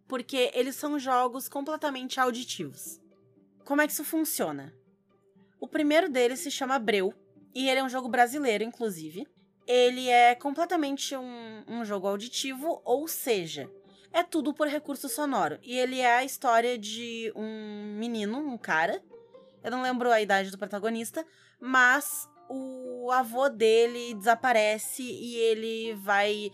Porque 0.08 0.52
eles 0.54 0.76
são 0.76 1.00
jogos 1.00 1.50
completamente 1.50 2.20
auditivos. 2.20 3.02
Como 3.66 3.82
é 3.82 3.88
que 3.88 3.94
isso 3.94 4.04
funciona? 4.04 4.74
O 5.60 5.68
primeiro 5.68 6.10
deles 6.10 6.40
se 6.40 6.52
chama 6.52 6.78
Breu. 6.78 7.14
E 7.56 7.70
ele 7.70 7.80
é 7.80 7.84
um 7.84 7.90
jogo 7.90 8.10
brasileiro, 8.10 8.64
inclusive. 8.64 9.28
Ele 9.66 10.10
é 10.10 10.36
completamente 10.36 11.16
um, 11.16 11.64
um 11.68 11.86
jogo 11.86 12.08
auditivo, 12.08 12.82
ou 12.84 13.08
seja, 13.08 13.70
é 14.12 14.22
tudo 14.24 14.54
por 14.54 14.68
recurso 14.68 15.08
sonoro. 15.08 15.58
E 15.64 15.78
ele 15.78 16.00
é 16.00 16.18
a 16.18 16.24
história 16.24 16.78
de 16.78 17.32
um 17.36 17.96
menino, 17.98 18.38
um 18.38 18.58
cara. 18.58 19.02
Eu 19.64 19.72
não 19.72 19.82
lembro 19.82 20.12
a 20.12 20.22
idade 20.22 20.52
do 20.52 20.58
protagonista, 20.58 21.26
mas 21.60 22.30
o 22.50 23.12
avô 23.12 23.50
dele 23.50 24.14
desaparece 24.14 25.04
e 25.04 25.36
ele 25.36 25.94
vai 25.96 26.52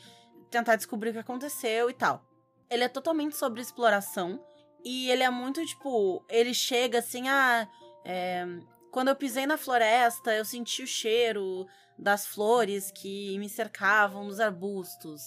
tentar 0.49 0.75
descobrir 0.75 1.09
o 1.09 1.13
que 1.13 1.19
aconteceu 1.19 1.89
e 1.89 1.93
tal. 1.93 2.23
Ele 2.69 2.83
é 2.83 2.89
totalmente 2.89 3.35
sobre 3.35 3.61
exploração 3.61 4.43
e 4.83 5.09
ele 5.09 5.23
é 5.23 5.29
muito 5.29 5.65
tipo. 5.65 6.23
Ele 6.29 6.53
chega 6.53 6.99
assim, 6.99 7.27
ah. 7.27 7.67
É, 8.05 8.45
quando 8.91 9.09
eu 9.09 9.15
pisei 9.15 9.45
na 9.45 9.57
floresta, 9.57 10.33
eu 10.33 10.43
senti 10.43 10.81
o 10.81 10.87
cheiro 10.87 11.67
das 11.97 12.25
flores 12.25 12.91
que 12.91 13.37
me 13.37 13.47
cercavam 13.47 14.23
nos 14.23 14.39
arbustos. 14.39 15.21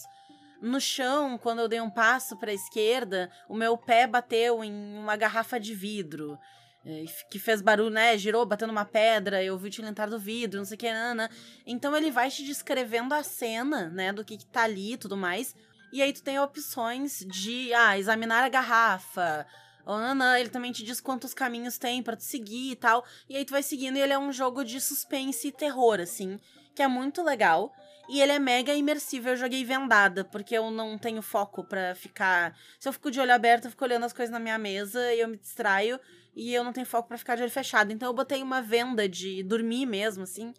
No 0.60 0.80
chão, 0.80 1.36
quando 1.38 1.60
eu 1.60 1.68
dei 1.68 1.80
um 1.80 1.90
passo 1.90 2.36
para 2.36 2.50
a 2.50 2.54
esquerda, 2.54 3.30
o 3.48 3.54
meu 3.54 3.76
pé 3.76 4.06
bateu 4.06 4.64
em 4.64 4.72
uma 4.96 5.16
garrafa 5.16 5.60
de 5.60 5.74
vidro. 5.74 6.38
É, 6.84 7.04
que 7.30 7.38
fez 7.38 7.62
barulho, 7.62 7.90
né? 7.90 8.18
Girou, 8.18 8.44
batendo 8.44 8.70
uma 8.70 8.84
pedra, 8.84 9.42
eu 9.42 9.56
vi 9.56 9.68
o 9.68 9.70
tilintar 9.70 10.10
do 10.10 10.18
vidro, 10.18 10.58
não 10.58 10.64
sei 10.64 10.74
o 10.74 10.78
que, 10.78 10.92
nana. 10.92 11.30
Então 11.64 11.96
ele 11.96 12.10
vai 12.10 12.28
te 12.28 12.42
descrevendo 12.42 13.14
a 13.14 13.22
cena, 13.22 13.88
né? 13.88 14.12
Do 14.12 14.24
que, 14.24 14.36
que 14.36 14.46
tá 14.46 14.62
ali 14.64 14.94
e 14.94 14.96
tudo 14.96 15.16
mais. 15.16 15.54
E 15.92 16.02
aí 16.02 16.12
tu 16.12 16.22
tem 16.22 16.40
opções 16.40 17.20
de, 17.20 17.72
ah, 17.74 17.98
examinar 17.98 18.42
a 18.42 18.48
garrafa. 18.48 19.46
Ou 19.84 19.98
nanã, 19.98 20.38
ele 20.38 20.48
também 20.48 20.72
te 20.72 20.84
diz 20.84 21.00
quantos 21.00 21.34
caminhos 21.34 21.76
tem 21.76 22.02
para 22.02 22.16
tu 22.16 22.24
seguir 22.24 22.72
e 22.72 22.76
tal. 22.76 23.04
E 23.28 23.36
aí 23.36 23.44
tu 23.44 23.50
vai 23.50 23.62
seguindo 23.62 23.96
e 23.96 24.00
ele 24.00 24.12
é 24.12 24.18
um 24.18 24.32
jogo 24.32 24.64
de 24.64 24.80
suspense 24.80 25.48
e 25.48 25.52
terror, 25.52 26.00
assim. 26.00 26.38
Que 26.74 26.82
é 26.82 26.88
muito 26.88 27.22
legal. 27.22 27.72
E 28.08 28.20
ele 28.20 28.32
é 28.32 28.38
mega 28.38 28.74
imersivo. 28.74 29.28
Eu 29.28 29.36
joguei 29.36 29.64
vendada, 29.64 30.24
porque 30.24 30.56
eu 30.56 30.70
não 30.70 30.96
tenho 30.96 31.20
foco 31.20 31.62
para 31.64 31.94
ficar. 31.94 32.56
Se 32.78 32.88
eu 32.88 32.92
fico 32.92 33.10
de 33.10 33.20
olho 33.20 33.34
aberto, 33.34 33.66
eu 33.66 33.70
fico 33.70 33.84
olhando 33.84 34.04
as 34.04 34.12
coisas 34.12 34.32
na 34.32 34.40
minha 34.40 34.58
mesa 34.58 35.12
e 35.12 35.20
eu 35.20 35.28
me 35.28 35.36
distraio. 35.36 36.00
E 36.34 36.52
eu 36.54 36.64
não 36.64 36.72
tenho 36.72 36.86
foco 36.86 37.08
para 37.08 37.18
ficar 37.18 37.36
de 37.36 37.42
olho 37.42 37.50
fechado. 37.50 37.92
Então 37.92 38.08
eu 38.08 38.14
botei 38.14 38.42
uma 38.42 38.62
venda 38.62 39.08
de 39.08 39.42
dormir 39.42 39.86
mesmo, 39.86 40.22
assim. 40.22 40.52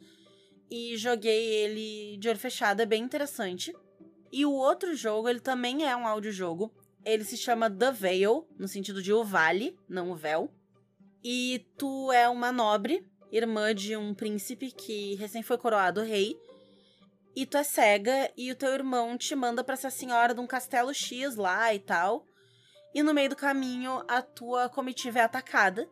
E 0.70 0.96
joguei 0.98 1.46
ele 1.46 2.18
de 2.18 2.30
olho 2.30 2.40
fechado. 2.40 2.82
É 2.82 2.86
bem 2.86 3.04
interessante. 3.04 3.74
E 4.32 4.46
o 4.46 4.52
outro 4.52 4.96
jogo, 4.96 5.30
ele 5.30 5.40
também 5.40 5.86
é 5.86 5.96
um 5.96 6.08
audiojogo. 6.08 6.74
Ele 7.06 7.24
se 7.24 7.38
chama 7.38 7.70
The 7.70 7.92
Veil, 7.92 8.48
no 8.58 8.68
sentido 8.68 9.02
de 9.02 9.12
o 9.12 9.24
vale, 9.24 9.78
não 9.90 10.12
o 10.12 10.16
véu. 10.16 10.52
E 11.24 11.66
tu 11.78 12.12
é 12.12 12.28
uma 12.30 12.52
nobre, 12.52 13.06
irmã 13.32 13.74
de 13.74 13.96
um 13.96 14.14
príncipe 14.14 14.72
que 14.72 15.16
recém 15.16 15.42
foi 15.42 15.58
coroado 15.58 16.02
rei 16.02 16.38
e 17.36 17.46
tu 17.46 17.58
é 17.58 17.64
cega 17.64 18.32
e 18.38 18.52
o 18.52 18.56
teu 18.56 18.74
irmão 18.74 19.18
te 19.18 19.36
manda 19.36 19.64
para 19.64 19.74
essa 19.74 19.90
senhora 19.90 20.34
de 20.34 20.40
um 20.40 20.48
castelo 20.48 20.94
X 20.94 21.36
lá 21.36 21.74
e 21.74 21.80
tal. 21.80 22.28
E 22.94 23.02
no 23.02 23.14
meio 23.14 23.30
do 23.30 23.36
caminho 23.36 24.04
a 24.08 24.22
tua 24.22 24.70
comitiva 24.70 25.20
é 25.20 25.22
atacada. 25.24 25.90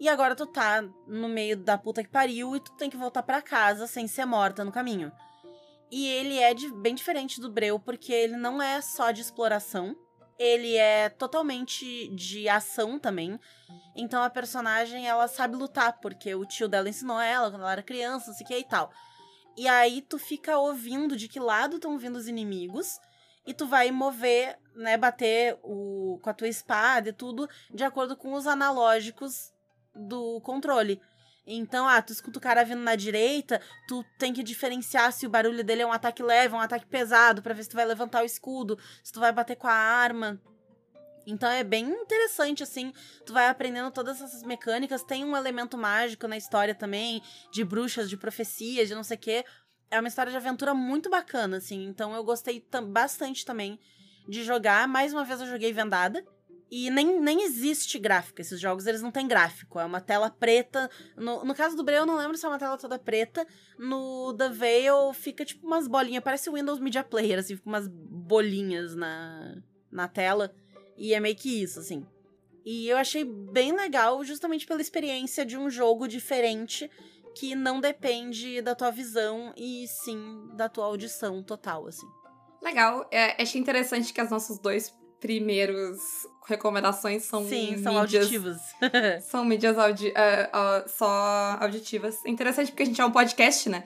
E 0.00 0.08
agora 0.08 0.36
tu 0.36 0.46
tá 0.46 0.82
no 1.06 1.28
meio 1.28 1.56
da 1.56 1.76
puta 1.76 2.02
que 2.04 2.08
pariu 2.08 2.54
e 2.54 2.60
tu 2.60 2.72
tem 2.76 2.88
que 2.88 2.96
voltar 2.96 3.22
para 3.22 3.42
casa 3.42 3.86
sem 3.86 4.06
ser 4.06 4.24
morta 4.24 4.64
no 4.64 4.70
caminho. 4.70 5.10
E 5.90 6.06
ele 6.06 6.38
é 6.38 6.54
de, 6.54 6.70
bem 6.70 6.94
diferente 6.94 7.40
do 7.40 7.50
Breu 7.50 7.80
porque 7.80 8.12
ele 8.12 8.36
não 8.36 8.62
é 8.62 8.80
só 8.80 9.10
de 9.10 9.22
exploração, 9.22 9.96
ele 10.38 10.76
é 10.76 11.08
totalmente 11.08 12.08
de 12.14 12.48
ação 12.48 12.98
também. 12.98 13.40
Então 13.96 14.22
a 14.22 14.30
personagem 14.30 15.08
ela 15.08 15.26
sabe 15.26 15.56
lutar 15.56 15.98
porque 16.00 16.32
o 16.34 16.46
tio 16.46 16.68
dela 16.68 16.88
ensinou 16.88 17.20
ela 17.20 17.50
quando 17.50 17.62
ela 17.62 17.72
era 17.72 17.82
criança, 17.82 18.28
não 18.28 18.34
sei 18.34 18.44
o 18.44 18.48
que 18.48 18.58
e 18.58 18.64
tal. 18.64 18.92
E 19.56 19.66
aí 19.66 20.02
tu 20.02 20.18
fica 20.18 20.56
ouvindo 20.58 21.16
de 21.16 21.26
que 21.26 21.40
lado 21.40 21.76
estão 21.76 21.98
vindo 21.98 22.14
os 22.14 22.28
inimigos 22.28 23.00
e 23.48 23.54
tu 23.54 23.66
vai 23.66 23.90
mover, 23.90 24.58
né, 24.76 24.98
bater 24.98 25.58
o 25.62 26.20
com 26.22 26.28
a 26.28 26.34
tua 26.34 26.48
espada 26.48 27.08
e 27.08 27.12
tudo 27.14 27.48
de 27.72 27.82
acordo 27.82 28.14
com 28.14 28.34
os 28.34 28.46
analógicos 28.46 29.50
do 29.94 30.38
controle. 30.42 31.00
Então, 31.46 31.88
ah, 31.88 32.02
tu 32.02 32.12
escuta 32.12 32.38
o 32.38 32.42
cara 32.42 32.62
vindo 32.62 32.82
na 32.82 32.94
direita, 32.94 33.58
tu 33.88 34.04
tem 34.18 34.34
que 34.34 34.42
diferenciar 34.42 35.10
se 35.14 35.26
o 35.26 35.30
barulho 35.30 35.64
dele 35.64 35.80
é 35.80 35.86
um 35.86 35.92
ataque 35.92 36.22
leve, 36.22 36.54
um 36.54 36.60
ataque 36.60 36.84
pesado, 36.84 37.40
para 37.40 37.54
ver 37.54 37.62
se 37.62 37.70
tu 37.70 37.76
vai 37.76 37.86
levantar 37.86 38.22
o 38.22 38.26
escudo, 38.26 38.78
se 39.02 39.10
tu 39.10 39.18
vai 39.18 39.32
bater 39.32 39.56
com 39.56 39.66
a 39.66 39.72
arma. 39.72 40.38
Então 41.26 41.50
é 41.50 41.64
bem 41.64 41.88
interessante, 41.88 42.62
assim. 42.62 42.92
Tu 43.24 43.32
vai 43.32 43.48
aprendendo 43.48 43.90
todas 43.90 44.20
essas 44.20 44.42
mecânicas. 44.42 45.02
Tem 45.02 45.24
um 45.24 45.34
elemento 45.34 45.78
mágico 45.78 46.28
na 46.28 46.36
história 46.36 46.74
também, 46.74 47.22
de 47.50 47.64
bruxas, 47.64 48.10
de 48.10 48.16
profecias, 48.18 48.88
de 48.88 48.94
não 48.94 49.04
sei 49.04 49.16
o 49.16 49.20
quê. 49.20 49.44
É 49.90 49.98
uma 49.98 50.08
história 50.08 50.30
de 50.30 50.36
aventura 50.36 50.74
muito 50.74 51.08
bacana, 51.08 51.56
assim. 51.56 51.86
Então 51.86 52.14
eu 52.14 52.22
gostei 52.22 52.64
bastante 52.88 53.44
também 53.44 53.78
de 54.28 54.44
jogar. 54.44 54.86
Mais 54.86 55.12
uma 55.12 55.24
vez 55.24 55.40
eu 55.40 55.46
joguei 55.46 55.72
vendada. 55.72 56.24
E 56.70 56.90
nem, 56.90 57.18
nem 57.18 57.42
existe 57.44 57.98
gráfico. 57.98 58.40
Esses 58.40 58.60
jogos, 58.60 58.86
eles 58.86 59.00
não 59.00 59.10
têm 59.10 59.26
gráfico. 59.26 59.80
É 59.80 59.84
uma 59.84 60.00
tela 60.00 60.28
preta. 60.28 60.90
No, 61.16 61.42
no 61.44 61.54
caso 61.54 61.74
do 61.74 61.82
Breu, 61.82 62.00
eu 62.00 62.06
não 62.06 62.16
lembro 62.16 62.36
se 62.36 62.44
é 62.44 62.48
uma 62.48 62.58
tela 62.58 62.76
toda 62.76 62.98
preta. 62.98 63.46
No 63.78 64.34
The 64.34 64.50
Veil, 64.50 65.12
fica 65.14 65.44
tipo 65.44 65.66
umas 65.66 65.88
bolinhas. 65.88 66.22
Parece 66.22 66.50
o 66.50 66.54
Windows 66.54 66.78
Media 66.78 67.02
Player, 67.02 67.38
assim. 67.38 67.56
Fica 67.56 67.68
umas 67.68 67.88
bolinhas 67.88 68.94
na, 68.94 69.56
na 69.90 70.08
tela. 70.08 70.52
E 70.96 71.14
é 71.14 71.20
meio 71.20 71.36
que 71.36 71.62
isso, 71.62 71.80
assim. 71.80 72.06
E 72.66 72.86
eu 72.86 72.98
achei 72.98 73.24
bem 73.24 73.74
legal, 73.74 74.22
justamente 74.22 74.66
pela 74.66 74.82
experiência 74.82 75.46
de 75.46 75.56
um 75.56 75.70
jogo 75.70 76.06
diferente 76.06 76.90
que 77.38 77.54
não 77.54 77.80
depende 77.80 78.60
da 78.60 78.74
tua 78.74 78.90
visão 78.90 79.52
e 79.56 79.86
sim 79.86 80.48
da 80.54 80.68
tua 80.68 80.86
audição 80.86 81.42
total, 81.42 81.86
assim. 81.86 82.06
Legal. 82.60 83.06
É, 83.12 83.40
achei 83.40 83.60
interessante 83.60 84.12
que 84.12 84.20
as 84.20 84.30
nossas 84.30 84.58
dois 84.58 84.92
primeiros 85.20 85.98
recomendações 86.46 87.24
são 87.24 87.48
Sim, 87.48 87.82
são 87.82 87.94
mídias, 87.94 88.22
auditivas. 88.24 88.60
são 89.22 89.44
mídias 89.44 89.78
audi 89.78 90.08
uh, 90.08 90.10
uh, 90.10 90.88
só 90.88 91.58
auditivas. 91.60 92.24
Interessante 92.26 92.72
porque 92.72 92.82
a 92.82 92.86
gente 92.86 93.00
é 93.00 93.04
um 93.04 93.12
podcast, 93.12 93.68
né? 93.68 93.84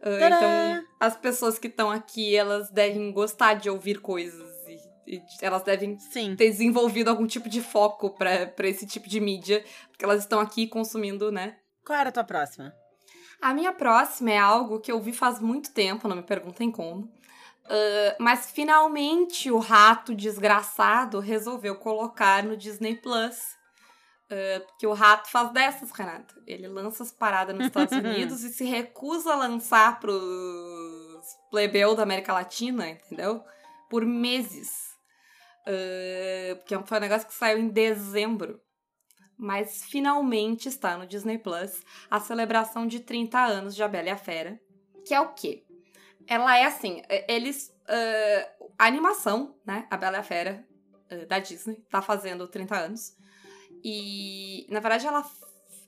Uh, 0.00 0.24
então, 0.24 0.86
as 0.98 1.16
pessoas 1.16 1.58
que 1.58 1.66
estão 1.66 1.90
aqui, 1.90 2.34
elas 2.34 2.70
devem 2.70 3.12
gostar 3.12 3.54
de 3.54 3.68
ouvir 3.68 4.00
coisas 4.00 4.54
elas 5.42 5.62
devem 5.62 5.98
Sim. 5.98 6.34
ter 6.34 6.50
desenvolvido 6.50 7.08
algum 7.08 7.26
tipo 7.26 7.46
de 7.46 7.60
foco 7.60 8.10
para 8.10 8.66
esse 8.66 8.86
tipo 8.86 9.06
de 9.06 9.20
mídia, 9.20 9.62
porque 9.88 10.02
elas 10.02 10.20
estão 10.20 10.40
aqui 10.40 10.66
consumindo, 10.66 11.30
né? 11.30 11.56
Qual 11.84 11.98
era 11.98 12.08
a 12.08 12.12
tua 12.12 12.24
próxima? 12.24 12.74
A 13.44 13.52
minha 13.52 13.74
próxima 13.74 14.30
é 14.30 14.38
algo 14.38 14.80
que 14.80 14.90
eu 14.90 14.98
vi 14.98 15.12
faz 15.12 15.38
muito 15.38 15.70
tempo, 15.70 16.08
não 16.08 16.16
me 16.16 16.22
perguntem 16.22 16.70
como. 16.70 17.02
Uh, 17.02 18.16
mas 18.18 18.50
finalmente 18.50 19.50
o 19.50 19.58
rato 19.58 20.14
desgraçado 20.14 21.20
resolveu 21.20 21.76
colocar 21.76 22.42
no 22.42 22.56
Disney 22.56 22.94
Plus. 22.94 23.36
Uh, 24.30 24.64
porque 24.66 24.86
o 24.86 24.94
rato 24.94 25.30
faz 25.30 25.52
dessas, 25.52 25.90
Renata. 25.90 26.34
Ele 26.46 26.66
lança 26.68 27.02
as 27.02 27.12
paradas 27.12 27.54
nos 27.54 27.66
Estados 27.66 27.92
Unidos 27.98 28.42
e 28.44 28.50
se 28.50 28.64
recusa 28.64 29.34
a 29.34 29.36
lançar 29.36 30.00
pros 30.00 31.36
plebeu 31.50 31.94
da 31.94 32.02
América 32.02 32.32
Latina, 32.32 32.88
entendeu? 32.88 33.44
Por 33.90 34.06
meses. 34.06 34.70
Uh, 35.68 36.56
porque 36.56 36.78
foi 36.86 36.96
um 36.96 37.02
negócio 37.02 37.28
que 37.28 37.34
saiu 37.34 37.58
em 37.58 37.68
dezembro. 37.68 38.58
Mas 39.36 39.84
finalmente 39.84 40.68
está 40.68 40.96
no 40.96 41.06
Disney 41.06 41.38
Plus 41.38 41.82
a 42.10 42.20
celebração 42.20 42.86
de 42.86 43.00
30 43.00 43.38
anos 43.38 43.74
de 43.74 43.82
A 43.82 43.88
Bela 43.88 44.08
e 44.08 44.10
a 44.10 44.16
Fera. 44.16 44.60
Que 45.04 45.14
é 45.14 45.20
o 45.20 45.34
quê? 45.34 45.64
Ela 46.26 46.56
é 46.56 46.64
assim, 46.64 47.02
eles. 47.28 47.74
Uh, 47.84 48.70
a 48.78 48.86
animação, 48.86 49.54
né? 49.64 49.86
A 49.90 49.96
Bela 49.96 50.16
e 50.16 50.20
a 50.20 50.22
Fera, 50.22 50.66
uh, 51.12 51.26
da 51.26 51.38
Disney, 51.38 51.84
tá 51.90 52.00
fazendo 52.00 52.48
30 52.48 52.76
anos. 52.76 53.16
E, 53.82 54.66
na 54.70 54.80
verdade, 54.80 55.06
ela. 55.06 55.28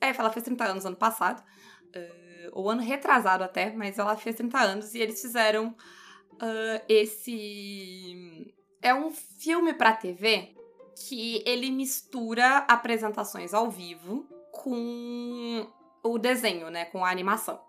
É, 0.00 0.10
ela 0.10 0.30
fez 0.30 0.44
30 0.44 0.64
anos 0.64 0.86
ano 0.86 0.96
passado. 0.96 1.42
Uh, 1.86 2.50
ou 2.52 2.70
ano 2.70 2.82
retrasado 2.82 3.44
até, 3.44 3.72
mas 3.72 3.98
ela 3.98 4.16
fez 4.16 4.36
30 4.36 4.58
anos 4.58 4.94
e 4.94 4.98
eles 4.98 5.20
fizeram 5.20 5.74
esse 6.86 8.54
é 8.82 8.94
um 8.94 9.10
filme 9.10 9.72
pra 9.72 9.92
TV 9.92 10.54
que 10.96 11.42
ele 11.46 11.70
mistura 11.70 12.58
apresentações 12.68 13.52
ao 13.52 13.70
vivo 13.70 14.26
com 14.50 15.66
o 16.02 16.18
desenho, 16.18 16.70
né? 16.70 16.86
Com 16.86 17.04
a 17.04 17.10
animação. 17.10 17.60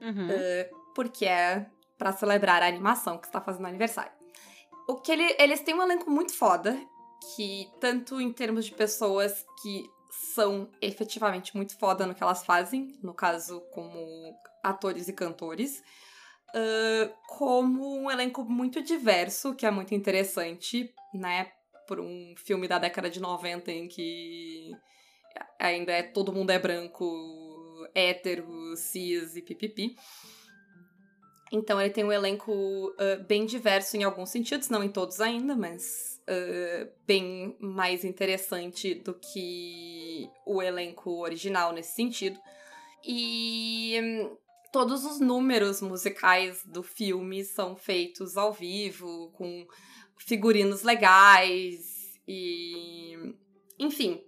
Uhum. 0.00 0.28
Uh, 0.28 0.94
porque 0.94 1.24
é 1.26 1.66
pra 1.96 2.12
celebrar 2.12 2.62
a 2.62 2.68
animação 2.68 3.18
que 3.18 3.26
está 3.26 3.40
fazendo 3.40 3.66
aniversário. 3.66 4.12
O 4.88 4.96
que 4.96 5.10
ele, 5.10 5.36
eles 5.38 5.60
têm 5.60 5.74
um 5.74 5.82
elenco 5.82 6.08
muito 6.08 6.32
foda, 6.32 6.78
que 7.34 7.68
tanto 7.80 8.20
em 8.20 8.32
termos 8.32 8.64
de 8.64 8.72
pessoas 8.72 9.44
que 9.60 9.84
são 10.10 10.70
efetivamente 10.80 11.56
muito 11.56 11.76
foda 11.76 12.06
no 12.06 12.14
que 12.14 12.22
elas 12.22 12.44
fazem, 12.44 12.96
no 13.02 13.12
caso, 13.12 13.60
como 13.72 14.34
atores 14.62 15.08
e 15.08 15.12
cantores, 15.12 15.82
uh, 16.50 17.12
como 17.26 17.96
um 17.96 18.10
elenco 18.10 18.44
muito 18.44 18.80
diverso, 18.80 19.54
que 19.54 19.66
é 19.66 19.70
muito 19.70 19.94
interessante, 19.94 20.94
né? 21.12 21.52
Por 21.88 21.98
um 21.98 22.34
filme 22.36 22.68
da 22.68 22.78
década 22.78 23.10
de 23.10 23.18
90 23.18 23.72
em 23.72 23.88
que 23.88 24.70
ainda 25.58 25.90
é 25.92 26.02
todo 26.02 26.32
mundo 26.32 26.50
é 26.50 26.58
branco, 26.58 27.88
hétero, 27.94 28.76
cis 28.76 29.34
e 29.34 29.42
pipipi. 29.42 29.96
Então 31.50 31.80
ele 31.80 31.90
tem 31.90 32.04
um 32.04 32.12
elenco 32.12 32.52
uh, 32.52 33.24
bem 33.26 33.46
diverso 33.46 33.96
em 33.96 34.04
alguns 34.04 34.30
sentidos, 34.30 34.68
não 34.68 34.84
em 34.84 34.90
todos 34.90 35.20
ainda, 35.20 35.56
mas 35.56 36.20
uh, 36.28 36.90
bem 37.06 37.56
mais 37.58 38.04
interessante 38.04 38.94
do 38.94 39.14
que 39.14 40.28
o 40.44 40.62
elenco 40.62 41.22
original 41.22 41.72
nesse 41.72 41.94
sentido. 41.94 42.38
E 43.02 43.96
todos 44.70 45.04
os 45.04 45.20
números 45.20 45.80
musicais 45.80 46.62
do 46.66 46.82
filme 46.82 47.42
são 47.44 47.74
feitos 47.74 48.36
ao 48.36 48.52
vivo, 48.52 49.30
com 49.32 49.66
figurinos 50.18 50.82
legais 50.82 52.18
e. 52.26 53.34
Enfim, 53.78 54.20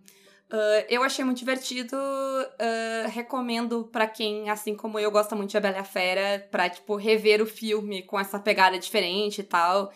Uh, 0.53 0.83
eu 0.89 1.05
achei 1.05 1.25
muito 1.25 1.39
divertido, 1.39 1.97
uh, 1.97 3.09
recomendo 3.09 3.85
para 3.85 4.09
quem, 4.09 4.51
assim 4.51 4.75
como 4.75 4.99
eu, 4.99 5.09
gosta 5.09 5.37
muito 5.37 5.51
de 5.51 5.57
A 5.57 5.61
Bela 5.61 5.77
e 5.77 5.79
a 5.79 5.85
Fera, 5.85 6.49
pra, 6.51 6.69
tipo, 6.69 6.97
rever 6.97 7.41
o 7.41 7.47
filme 7.47 8.03
com 8.03 8.19
essa 8.19 8.37
pegada 8.37 8.77
diferente 8.77 9.43
e 9.43 9.45
tal. 9.45 9.93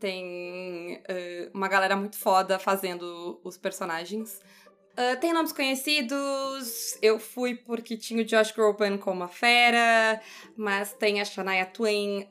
Tem 0.00 0.96
uh, 0.96 1.50
uma 1.54 1.68
galera 1.68 1.94
muito 1.94 2.18
foda 2.18 2.58
fazendo 2.58 3.40
os 3.44 3.56
personagens. 3.56 4.40
tem 5.20 5.32
nomes 5.32 5.52
conhecidos, 5.52 6.98
eu 7.00 7.20
fui 7.20 7.54
porque 7.54 7.96
tinha 7.96 8.20
o 8.20 8.24
Josh 8.24 8.50
Groban 8.50 8.98
como 8.98 9.22
a 9.22 9.28
fera, 9.28 10.20
mas 10.56 10.92
tem 10.92 11.20
a 11.20 11.24
Shania 11.24 11.66
Twain, 11.66 12.26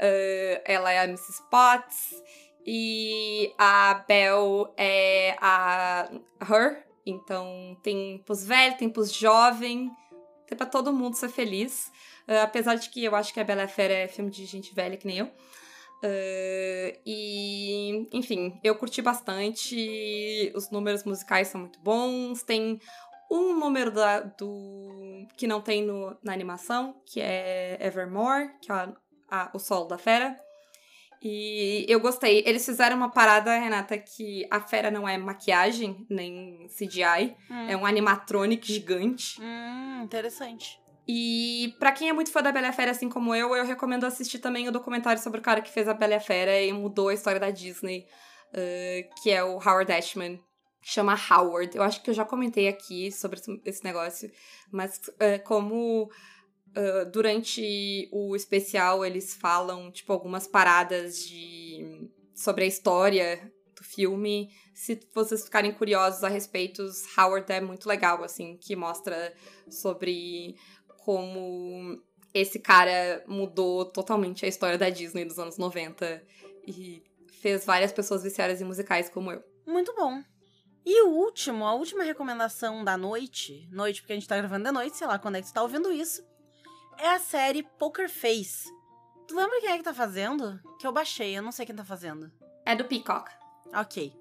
ela 0.65 0.91
é 0.91 0.99
a 0.99 1.05
Mrs. 1.05 1.41
Potts, 1.49 2.21
e 2.65 3.53
a 3.57 4.03
Belle 4.07 4.67
é 4.77 5.35
a 5.41 6.09
Her, 6.41 6.83
então, 7.05 7.77
tem 7.83 8.19
pros 8.25 8.45
velhos, 8.45 8.77
tem 8.77 8.89
pros 8.89 9.11
jovens, 9.11 9.91
tem 10.47 10.57
pra 10.57 10.65
todo 10.65 10.93
mundo 10.93 11.15
ser 11.15 11.29
feliz. 11.29 11.91
Uh, 12.27 12.39
apesar 12.43 12.75
de 12.75 12.89
que 12.89 13.03
eu 13.03 13.15
acho 13.15 13.33
que 13.33 13.39
a 13.39 13.43
Bela 13.43 13.67
Fera 13.67 13.93
é 13.93 14.07
filme 14.07 14.31
de 14.31 14.45
gente 14.45 14.73
velha 14.73 14.95
que 14.95 15.05
nem 15.05 15.17
eu. 15.17 15.25
Uh, 15.25 16.99
e, 17.05 18.07
enfim, 18.13 18.59
eu 18.63 18.75
curti 18.75 19.01
bastante. 19.01 20.51
Os 20.55 20.69
números 20.69 21.03
musicais 21.03 21.49
são 21.49 21.61
muito 21.61 21.79
bons. 21.79 22.43
Tem 22.43 22.79
um 23.29 23.57
número 23.57 23.91
da, 23.91 24.21
do 24.21 25.27
que 25.35 25.47
não 25.47 25.61
tem 25.61 25.83
no, 25.83 26.15
na 26.23 26.33
animação, 26.33 27.01
que 27.05 27.19
é 27.19 27.77
Evermore, 27.81 28.51
que 28.61 28.71
é 28.71 28.75
a, 28.75 28.93
a, 29.29 29.51
o 29.53 29.59
solo 29.59 29.85
da 29.85 29.97
fera. 29.97 30.37
E 31.23 31.85
eu 31.87 32.01
gostei. 32.01 32.43
Eles 32.45 32.65
fizeram 32.65 32.97
uma 32.97 33.09
parada, 33.09 33.57
Renata, 33.57 33.97
que 33.97 34.45
a 34.51 34.59
fera 34.59 34.91
não 34.91 35.07
é 35.07 35.17
maquiagem, 35.17 36.05
nem 36.09 36.67
CGI. 36.67 37.33
Hum. 37.49 37.67
É 37.69 37.77
um 37.77 37.85
animatronic 37.85 38.67
gigante. 38.67 39.41
Hum, 39.41 40.01
interessante. 40.03 40.83
E 41.07 41.73
para 41.79 41.93
quem 41.93 42.09
é 42.09 42.13
muito 42.13 42.29
fã 42.29 42.41
da 42.41 42.51
Bela 42.51 42.73
Fera, 42.73 42.91
assim 42.91 43.07
como 43.07 43.33
eu, 43.33 43.55
eu 43.55 43.65
recomendo 43.65 44.05
assistir 44.05 44.39
também 44.39 44.67
o 44.67 44.71
documentário 44.71 45.21
sobre 45.21 45.39
o 45.39 45.43
cara 45.43 45.61
que 45.61 45.71
fez 45.71 45.87
a 45.87 45.93
Bela 45.93 46.19
Fera 46.19 46.59
e 46.61 46.73
mudou 46.73 47.07
a 47.07 47.13
história 47.13 47.39
da 47.39 47.49
Disney, 47.49 48.05
uh, 48.49 49.21
que 49.21 49.31
é 49.31 49.41
o 49.41 49.55
Howard 49.55 49.91
Ashman. 49.93 50.39
Chama 50.81 51.17
Howard. 51.31 51.77
Eu 51.77 51.83
acho 51.83 52.03
que 52.03 52.09
eu 52.09 52.13
já 52.13 52.25
comentei 52.25 52.67
aqui 52.67 53.09
sobre 53.13 53.39
esse 53.63 53.83
negócio, 53.83 54.29
mas 54.69 54.97
uh, 55.07 55.41
como 55.45 56.09
Uh, 56.75 57.09
durante 57.11 58.09
o 58.11 58.35
especial 58.35 59.05
eles 59.05 59.35
falam, 59.35 59.91
tipo, 59.91 60.11
algumas 60.11 60.47
paradas 60.47 61.23
de 61.27 62.09
sobre 62.33 62.63
a 62.63 62.67
história 62.67 63.51
do 63.75 63.83
filme. 63.83 64.49
Se 64.73 64.99
vocês 65.13 65.43
ficarem 65.43 65.71
curiosos 65.71 66.23
a 66.23 66.29
respeito, 66.29 66.83
Howard 67.17 67.51
é 67.51 67.61
muito 67.61 67.87
legal, 67.87 68.23
assim, 68.23 68.57
que 68.57 68.75
mostra 68.75 69.33
sobre 69.69 70.55
como 70.97 72.01
esse 72.33 72.57
cara 72.59 73.23
mudou 73.27 73.85
totalmente 73.85 74.45
a 74.45 74.47
história 74.47 74.77
da 74.77 74.89
Disney 74.89 75.25
dos 75.25 75.37
anos 75.37 75.57
90 75.57 76.23
e 76.67 77.03
fez 77.39 77.65
várias 77.65 77.91
pessoas 77.91 78.23
viciadas 78.23 78.59
em 78.61 78.65
musicais 78.65 79.09
como 79.09 79.31
eu. 79.31 79.43
Muito 79.67 79.93
bom. 79.93 80.23
E 80.85 81.01
o 81.03 81.09
último, 81.09 81.65
a 81.65 81.73
última 81.73 82.03
recomendação 82.03 82.83
da 82.83 82.97
noite, 82.97 83.67
noite 83.71 84.01
porque 84.01 84.13
a 84.13 84.15
gente 84.15 84.27
tá 84.27 84.35
gravando 84.35 84.65
da 84.65 84.71
noite, 84.71 84.97
sei 84.97 85.07
lá 85.07 85.17
quando 85.19 85.35
é 85.35 85.41
que 85.41 85.47
tu 85.47 85.53
tá 85.53 85.61
ouvindo 85.61 85.91
isso, 85.91 86.25
é 86.97 87.09
a 87.09 87.19
série 87.19 87.63
Poker 87.77 88.09
Face. 88.09 88.67
Tu 89.27 89.35
lembra 89.35 89.59
quem 89.61 89.69
é 89.71 89.77
que 89.77 89.83
tá 89.83 89.93
fazendo? 89.93 90.59
Que 90.79 90.85
eu 90.87 90.91
baixei, 90.91 91.37
eu 91.37 91.41
não 91.41 91.51
sei 91.51 91.65
quem 91.65 91.75
tá 91.75 91.83
fazendo. 91.85 92.31
É 92.65 92.75
do 92.75 92.85
Peacock. 92.85 93.31
Ok. 93.73 94.13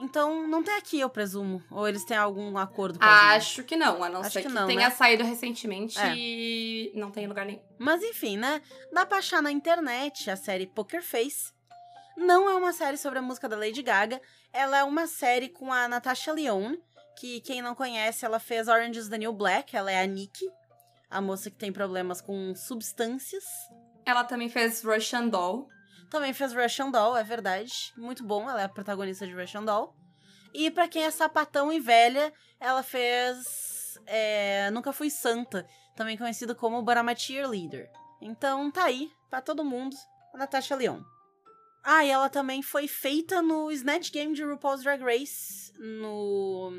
Então, 0.00 0.48
não 0.48 0.62
tem 0.62 0.74
aqui, 0.74 0.98
eu 0.98 1.08
presumo. 1.10 1.62
Ou 1.70 1.86
eles 1.88 2.04
têm 2.04 2.16
algum 2.16 2.56
acordo 2.56 2.98
com 2.98 3.04
a 3.04 3.30
Acho 3.32 3.62
que 3.62 3.76
não, 3.76 4.02
a 4.02 4.08
não 4.08 4.20
Acho 4.20 4.30
ser 4.32 4.42
que 4.42 4.48
que, 4.48 4.52
não, 4.54 4.66
tenha 4.66 4.88
né? 4.88 4.90
saído 4.90 5.22
recentemente 5.22 5.98
É. 6.00 6.14
e 6.16 6.92
não 6.94 7.10
tem 7.10 7.26
lugar 7.26 7.44
nenhum. 7.44 7.62
Mas 7.78 8.02
enfim, 8.02 8.36
né? 8.36 8.62
Dá 8.92 9.04
pra 9.06 9.18
achar 9.18 9.42
na 9.42 9.52
internet 9.52 10.30
a 10.30 10.36
série 10.36 10.66
Poker 10.66 11.02
Face. 11.02 11.52
Não 12.16 12.48
é 12.48 12.54
uma 12.54 12.72
série 12.72 12.96
sobre 12.96 13.18
a 13.18 13.22
música 13.22 13.48
da 13.48 13.56
Lady 13.56 13.82
Gaga. 13.82 14.20
Ela 14.52 14.78
é 14.78 14.84
uma 14.84 15.06
série 15.06 15.48
com 15.48 15.72
a 15.72 15.86
Natasha 15.88 16.32
Lyonne, 16.32 16.78
que 17.18 17.40
quem 17.42 17.62
não 17.62 17.74
conhece, 17.74 18.24
ela 18.24 18.38
fez 18.38 18.68
Orange 18.68 18.98
is 18.98 19.08
the 19.08 19.18
New 19.18 19.32
Black. 19.32 19.76
Ela 19.76 19.92
é 19.92 20.02
a 20.02 20.06
Nick, 20.06 20.40
a 21.12 21.20
moça 21.20 21.50
que 21.50 21.56
tem 21.56 21.72
problemas 21.72 22.20
com 22.20 22.54
substâncias. 22.54 23.44
Ela 24.04 24.24
também 24.24 24.48
fez 24.48 24.82
Russian 24.82 25.28
Doll. 25.28 25.68
Também 26.10 26.32
fez 26.32 26.52
Russian 26.52 26.90
Doll, 26.90 27.16
é 27.16 27.22
verdade. 27.22 27.92
Muito 27.96 28.24
bom, 28.24 28.48
ela 28.48 28.62
é 28.62 28.64
a 28.64 28.68
protagonista 28.68 29.26
de 29.26 29.34
Russian 29.34 29.64
Doll. 29.64 29.94
E 30.54 30.70
pra 30.70 30.88
quem 30.88 31.04
é 31.04 31.10
sapatão 31.10 31.72
e 31.72 31.78
velha, 31.78 32.32
ela 32.58 32.82
fez 32.82 33.98
é, 34.06 34.70
Nunca 34.70 34.92
Fui 34.92 35.10
Santa, 35.10 35.66
também 35.96 36.16
conhecido 36.16 36.54
como 36.54 36.82
But 36.82 36.96
I'm 36.96 37.10
a 37.10 37.14
Cheerleader. 37.14 37.90
Então 38.20 38.70
tá 38.70 38.84
aí, 38.84 39.10
pra 39.30 39.40
todo 39.40 39.64
mundo, 39.64 39.96
a 40.34 40.38
Natasha 40.38 40.76
Lyonne. 40.76 41.04
Ah, 41.84 42.04
e 42.04 42.10
ela 42.10 42.28
também 42.28 42.62
foi 42.62 42.86
feita 42.86 43.42
no 43.42 43.70
Snatch 43.72 44.12
Game 44.12 44.34
de 44.34 44.44
RuPaul's 44.44 44.82
Drag 44.82 45.02
Race, 45.02 45.72
no 45.78 46.72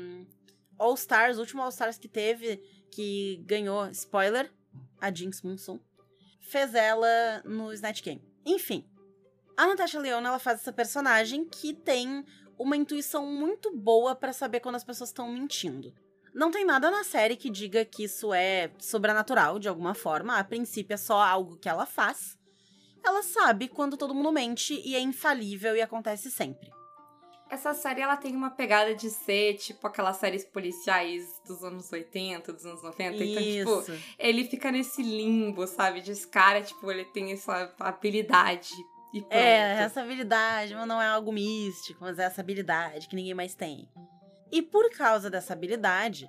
All 0.78 0.94
Stars, 0.94 1.36
o 1.36 1.40
último 1.40 1.62
All 1.62 1.68
Stars 1.68 1.98
que 1.98 2.08
teve, 2.08 2.62
que 2.94 3.42
ganhou, 3.44 3.88
spoiler, 3.90 4.52
a 5.00 5.12
Jinx 5.12 5.42
Monsoon, 5.42 5.80
fez 6.40 6.74
ela 6.74 7.42
no 7.44 7.72
Snatch 7.72 8.02
Game. 8.02 8.22
Enfim, 8.46 8.88
a 9.56 9.66
Natasha 9.66 9.98
Lyonne, 9.98 10.26
ela 10.26 10.38
faz 10.38 10.60
essa 10.60 10.72
personagem 10.72 11.44
que 11.44 11.72
tem 11.72 12.24
uma 12.56 12.76
intuição 12.76 13.26
muito 13.26 13.76
boa 13.76 14.14
pra 14.14 14.32
saber 14.32 14.60
quando 14.60 14.76
as 14.76 14.84
pessoas 14.84 15.10
estão 15.10 15.28
mentindo. 15.28 15.92
Não 16.32 16.50
tem 16.50 16.64
nada 16.64 16.90
na 16.90 17.04
série 17.04 17.36
que 17.36 17.50
diga 17.50 17.84
que 17.84 18.04
isso 18.04 18.32
é 18.32 18.70
sobrenatural 18.78 19.58
de 19.58 19.68
alguma 19.68 19.94
forma, 19.94 20.38
a 20.38 20.44
princípio 20.44 20.94
é 20.94 20.98
só 20.98 21.20
algo 21.20 21.56
que 21.56 21.68
ela 21.68 21.86
faz. 21.86 22.38
Ela 23.04 23.22
sabe 23.22 23.68
quando 23.68 23.96
todo 23.96 24.14
mundo 24.14 24.32
mente 24.32 24.80
e 24.84 24.94
é 24.94 25.00
infalível 25.00 25.76
e 25.76 25.82
acontece 25.82 26.30
sempre. 26.30 26.70
Essa 27.54 27.72
série, 27.72 28.00
ela 28.00 28.16
tem 28.16 28.34
uma 28.34 28.50
pegada 28.50 28.96
de 28.96 29.08
ser, 29.08 29.54
tipo, 29.54 29.86
aquelas 29.86 30.16
séries 30.16 30.44
policiais 30.44 31.40
dos 31.46 31.62
anos 31.62 31.90
80, 31.92 32.52
dos 32.52 32.66
anos 32.66 32.82
90. 32.82 33.14
Então, 33.14 33.42
tipo, 33.42 33.92
Isso. 33.92 34.02
ele 34.18 34.44
fica 34.44 34.72
nesse 34.72 35.04
limbo, 35.04 35.64
sabe? 35.64 36.00
De 36.00 36.10
esse 36.10 36.26
cara, 36.26 36.60
tipo, 36.60 36.90
ele 36.90 37.04
tem 37.04 37.30
essa 37.30 37.72
habilidade 37.78 38.74
e 39.12 39.20
pronto. 39.20 39.32
É, 39.32 39.84
essa 39.84 40.00
habilidade, 40.00 40.74
mas 40.74 40.88
não 40.88 41.00
é 41.00 41.06
algo 41.06 41.32
místico, 41.32 42.00
mas 42.00 42.18
é 42.18 42.24
essa 42.24 42.40
habilidade 42.40 43.06
que 43.06 43.14
ninguém 43.14 43.34
mais 43.34 43.54
tem. 43.54 43.88
E 44.50 44.60
por 44.60 44.90
causa 44.90 45.30
dessa 45.30 45.52
habilidade, 45.52 46.28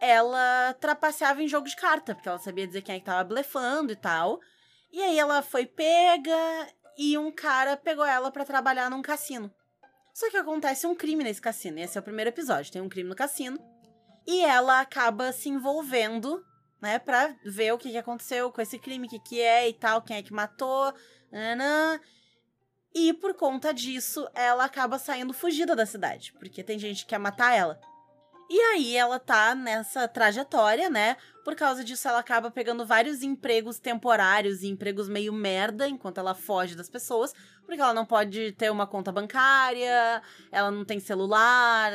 ela 0.00 0.74
trapaceava 0.80 1.40
em 1.44 1.48
jogo 1.48 1.68
de 1.68 1.76
carta, 1.76 2.12
porque 2.12 2.28
ela 2.28 2.40
sabia 2.40 2.66
dizer 2.66 2.82
quem 2.82 2.96
é 2.96 2.98
que 2.98 3.04
tava 3.04 3.22
blefando 3.22 3.92
e 3.92 3.96
tal. 3.96 4.40
E 4.92 5.00
aí 5.00 5.16
ela 5.16 5.42
foi 5.42 5.64
pega 5.64 6.66
e 6.98 7.16
um 7.16 7.30
cara 7.30 7.76
pegou 7.76 8.04
ela 8.04 8.32
pra 8.32 8.44
trabalhar 8.44 8.90
num 8.90 9.02
cassino. 9.02 9.48
Só 10.16 10.30
que 10.30 10.36
acontece 10.38 10.86
um 10.86 10.94
crime 10.94 11.22
nesse 11.22 11.42
cassino. 11.42 11.78
Esse 11.78 11.98
é 11.98 12.00
o 12.00 12.02
primeiro 12.02 12.30
episódio. 12.30 12.72
Tem 12.72 12.80
um 12.80 12.88
crime 12.88 13.06
no 13.06 13.14
cassino. 13.14 13.58
E 14.26 14.40
ela 14.40 14.80
acaba 14.80 15.30
se 15.30 15.50
envolvendo, 15.50 16.42
né, 16.80 16.98
pra 16.98 17.36
ver 17.44 17.74
o 17.74 17.76
que, 17.76 17.90
que 17.90 17.98
aconteceu 17.98 18.50
com 18.50 18.62
esse 18.62 18.78
crime, 18.78 19.06
o 19.06 19.10
que, 19.10 19.18
que 19.18 19.42
é 19.42 19.68
e 19.68 19.74
tal, 19.74 20.00
quem 20.00 20.16
é 20.16 20.22
que 20.22 20.32
matou. 20.32 20.94
nanã. 21.30 22.00
E 22.94 23.12
por 23.12 23.34
conta 23.34 23.74
disso, 23.74 24.26
ela 24.34 24.64
acaba 24.64 24.98
saindo 24.98 25.34
fugida 25.34 25.76
da 25.76 25.84
cidade, 25.84 26.32
porque 26.38 26.64
tem 26.64 26.78
gente 26.78 27.04
que 27.04 27.10
quer 27.10 27.18
matar 27.18 27.54
ela. 27.54 27.78
E 28.48 28.60
aí 28.60 28.96
ela 28.96 29.18
tá 29.18 29.54
nessa 29.54 30.06
trajetória, 30.06 30.88
né? 30.88 31.16
Por 31.44 31.56
causa 31.56 31.82
disso, 31.82 32.06
ela 32.06 32.20
acaba 32.20 32.50
pegando 32.50 32.86
vários 32.86 33.22
empregos 33.22 33.78
temporários 33.78 34.62
e 34.62 34.68
empregos 34.68 35.08
meio 35.08 35.32
merda 35.32 35.88
enquanto 35.88 36.18
ela 36.18 36.34
foge 36.34 36.76
das 36.76 36.88
pessoas, 36.88 37.32
porque 37.64 37.80
ela 37.80 37.92
não 37.92 38.06
pode 38.06 38.52
ter 38.52 38.70
uma 38.70 38.86
conta 38.86 39.10
bancária, 39.10 40.22
ela 40.52 40.70
não 40.70 40.84
tem 40.84 41.00
celular, 41.00 41.92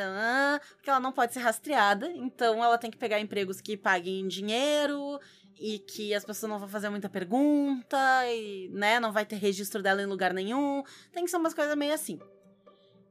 porque 0.74 0.90
ela 0.90 1.00
não 1.00 1.12
pode 1.12 1.32
ser 1.32 1.40
rastreada. 1.40 2.10
Então 2.10 2.62
ela 2.62 2.76
tem 2.76 2.90
que 2.90 2.98
pegar 2.98 3.18
empregos 3.18 3.60
que 3.60 3.76
paguem 3.76 4.28
dinheiro 4.28 5.18
e 5.58 5.78
que 5.78 6.14
as 6.14 6.24
pessoas 6.24 6.50
não 6.50 6.58
vão 6.58 6.68
fazer 6.68 6.90
muita 6.90 7.08
pergunta 7.08 7.96
e, 8.26 8.68
né, 8.72 9.00
não 9.00 9.12
vai 9.12 9.24
ter 9.24 9.36
registro 9.36 9.82
dela 9.82 10.02
em 10.02 10.06
lugar 10.06 10.34
nenhum. 10.34 10.82
Tem 11.12 11.24
que 11.24 11.30
ser 11.30 11.38
umas 11.38 11.54
coisas 11.54 11.74
meio 11.76 11.94
assim. 11.94 12.18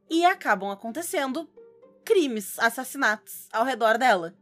E 0.08 0.24
acabam 0.24 0.70
acontecendo 0.70 1.48
crimes, 2.04 2.58
assassinatos 2.58 3.48
ao 3.52 3.64
redor 3.64 3.98
dela. 3.98 4.34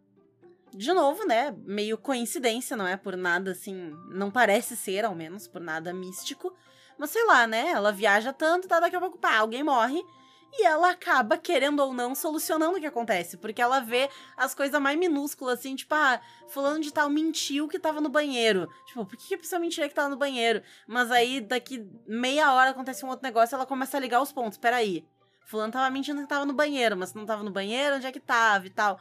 De 0.72 0.92
novo, 0.92 1.26
né, 1.26 1.54
meio 1.64 1.98
coincidência, 1.98 2.76
não 2.76 2.86
é 2.86 2.96
por 2.96 3.16
nada 3.16 3.50
assim, 3.50 3.92
não 4.08 4.30
parece 4.30 4.76
ser, 4.76 5.04
ao 5.04 5.14
menos, 5.14 5.48
por 5.48 5.60
nada 5.60 5.92
místico. 5.92 6.54
Mas 6.96 7.10
sei 7.10 7.24
lá, 7.26 7.46
né, 7.46 7.70
ela 7.70 7.90
viaja 7.90 8.32
tanto, 8.32 8.68
tá 8.68 8.78
daqui 8.78 8.94
a 8.94 9.00
pouco, 9.00 9.18
pá, 9.18 9.36
alguém 9.36 9.64
morre 9.64 10.04
e 10.52 10.64
ela 10.64 10.90
acaba, 10.90 11.38
querendo 11.38 11.80
ou 11.80 11.94
não, 11.94 12.14
solucionando 12.14 12.76
o 12.76 12.80
que 12.80 12.86
acontece. 12.86 13.36
Porque 13.36 13.62
ela 13.62 13.80
vê 13.80 14.08
as 14.36 14.54
coisas 14.54 14.80
mais 14.80 14.98
minúsculas, 14.98 15.60
assim, 15.60 15.76
tipo, 15.76 15.94
ah, 15.94 16.20
fulano 16.48 16.80
de 16.80 16.92
tal 16.92 17.08
mentiu 17.08 17.68
que 17.68 17.78
tava 17.78 18.00
no 18.00 18.08
banheiro. 18.08 18.68
Tipo, 18.86 19.06
por 19.06 19.16
que 19.16 19.34
a 19.34 19.38
pessoa 19.38 19.60
mentiu 19.60 19.88
que 19.88 19.94
tava 19.94 20.08
no 20.08 20.16
banheiro? 20.16 20.62
Mas 20.86 21.10
aí, 21.10 21.40
daqui 21.40 21.88
meia 22.06 22.52
hora 22.52 22.70
acontece 22.70 23.04
um 23.04 23.08
outro 23.08 23.22
negócio 23.22 23.54
ela 23.54 23.66
começa 23.66 23.96
a 23.96 24.00
ligar 24.00 24.20
os 24.20 24.32
pontos. 24.32 24.58
Peraí. 24.58 25.04
Fulano 25.46 25.72
tava 25.72 25.90
mentindo 25.90 26.20
que 26.22 26.28
tava 26.28 26.44
no 26.44 26.52
banheiro, 26.52 26.96
mas 26.96 27.10
se 27.10 27.16
não 27.16 27.26
tava 27.26 27.42
no 27.42 27.50
banheiro, 27.50 27.96
onde 27.96 28.06
é 28.06 28.12
que 28.12 28.20
tava 28.20 28.66
e 28.66 28.70
tal. 28.70 29.00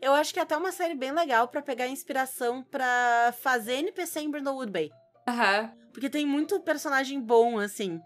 Eu 0.00 0.14
acho 0.14 0.32
que 0.32 0.38
é 0.38 0.42
até 0.42 0.56
uma 0.56 0.70
série 0.70 0.94
bem 0.94 1.12
legal 1.12 1.48
para 1.48 1.60
pegar 1.60 1.88
inspiração 1.88 2.62
para 2.62 3.34
fazer 3.40 3.74
NPC 3.74 4.20
em 4.20 4.30
Brindlewood 4.30 4.70
Bay. 4.70 4.90
Aham. 5.26 5.62
Uhum. 5.62 5.88
Porque 5.92 6.08
tem 6.08 6.24
muito 6.24 6.60
personagem 6.60 7.20
bom, 7.20 7.58
assim 7.58 8.00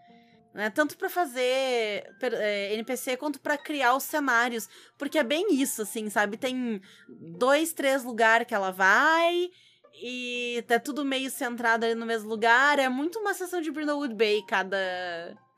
né? 0.55 0.71
Tanto 0.71 0.97
para 0.97 1.09
fazer 1.09 2.05
é, 2.21 2.75
NPC 2.75 3.17
quanto 3.17 3.41
para 3.41 3.57
criar 3.57 3.95
os 3.95 4.03
cenários, 4.03 4.69
porque 4.99 5.19
é 5.19 5.25
bem 5.25 5.55
isso, 5.55 5.83
assim, 5.83 6.11
sabe? 6.11 6.37
Tem 6.37 6.81
dois, 7.09 7.73
três 7.73 8.05
lugares 8.05 8.47
que 8.47 8.55
ela 8.55 8.71
vai 8.71 9.51
e 9.95 10.63
tá 10.67 10.79
tudo 10.79 11.05
meio 11.05 11.31
centrado 11.31 11.85
ali 11.85 11.95
no 11.95 12.07
mesmo 12.07 12.29
lugar. 12.29 12.79
É 12.79 12.89
muito 12.89 13.19
uma 13.19 13.35
sessão 13.35 13.61
de 13.61 13.71
Brindlewood 13.71 14.15
Bay 14.15 14.43
cada 14.47 14.77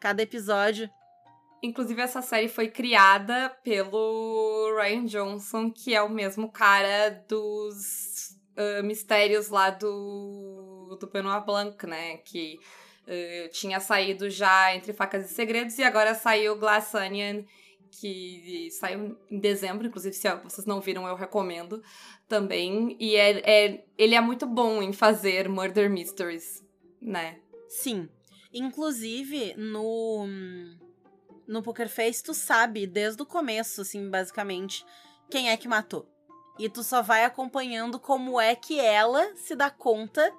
cada 0.00 0.22
episódio. 0.22 0.88
Inclusive, 1.64 2.02
essa 2.02 2.20
série 2.20 2.46
foi 2.46 2.68
criada 2.68 3.48
pelo 3.64 4.76
Ryan 4.76 5.06
Johnson, 5.06 5.70
que 5.70 5.94
é 5.94 6.02
o 6.02 6.10
mesmo 6.10 6.52
cara 6.52 7.24
dos 7.26 8.36
uh, 8.54 8.84
mistérios 8.84 9.48
lá 9.48 9.70
do, 9.70 10.94
do 11.00 11.06
Benoit 11.06 11.44
Blanc, 11.44 11.86
né? 11.86 12.18
Que 12.18 12.58
Uh, 13.06 13.50
tinha 13.50 13.80
saído 13.80 14.30
já 14.30 14.74
Entre 14.74 14.94
Facas 14.94 15.30
e 15.30 15.34
Segredos 15.34 15.78
e 15.78 15.82
agora 15.82 16.14
saiu 16.14 16.56
Glass 16.56 16.94
Onion, 16.94 17.42
que 17.90 18.70
saiu 18.70 19.18
em 19.30 19.38
dezembro, 19.38 19.86
inclusive 19.86 20.14
se 20.14 20.26
vocês 20.36 20.66
não 20.66 20.80
viram 20.80 21.06
eu 21.06 21.14
recomendo 21.14 21.82
também. 22.26 22.96
E 22.98 23.14
é, 23.14 23.42
é, 23.44 23.84
ele 23.98 24.14
é 24.14 24.20
muito 24.22 24.46
bom 24.46 24.82
em 24.82 24.94
fazer 24.94 25.50
murder 25.50 25.90
mysteries, 25.90 26.64
né? 26.98 27.40
Sim. 27.68 28.08
Inclusive, 28.54 29.52
no, 29.58 30.26
no 31.46 31.62
Poker 31.62 31.88
Face, 31.88 32.22
tu 32.22 32.34
sabe 32.34 32.86
desde 32.86 33.22
o 33.22 33.26
começo, 33.26 33.80
assim, 33.80 34.08
basicamente, 34.08 34.84
quem 35.30 35.50
é 35.50 35.56
que 35.56 35.68
matou. 35.68 36.08
E 36.58 36.68
tu 36.68 36.82
só 36.82 37.02
vai 37.02 37.24
acompanhando 37.24 37.98
como 37.98 38.40
é 38.40 38.54
que 38.54 38.78
ela 38.78 39.34
se 39.36 39.56
dá 39.56 39.70
conta 39.70 40.32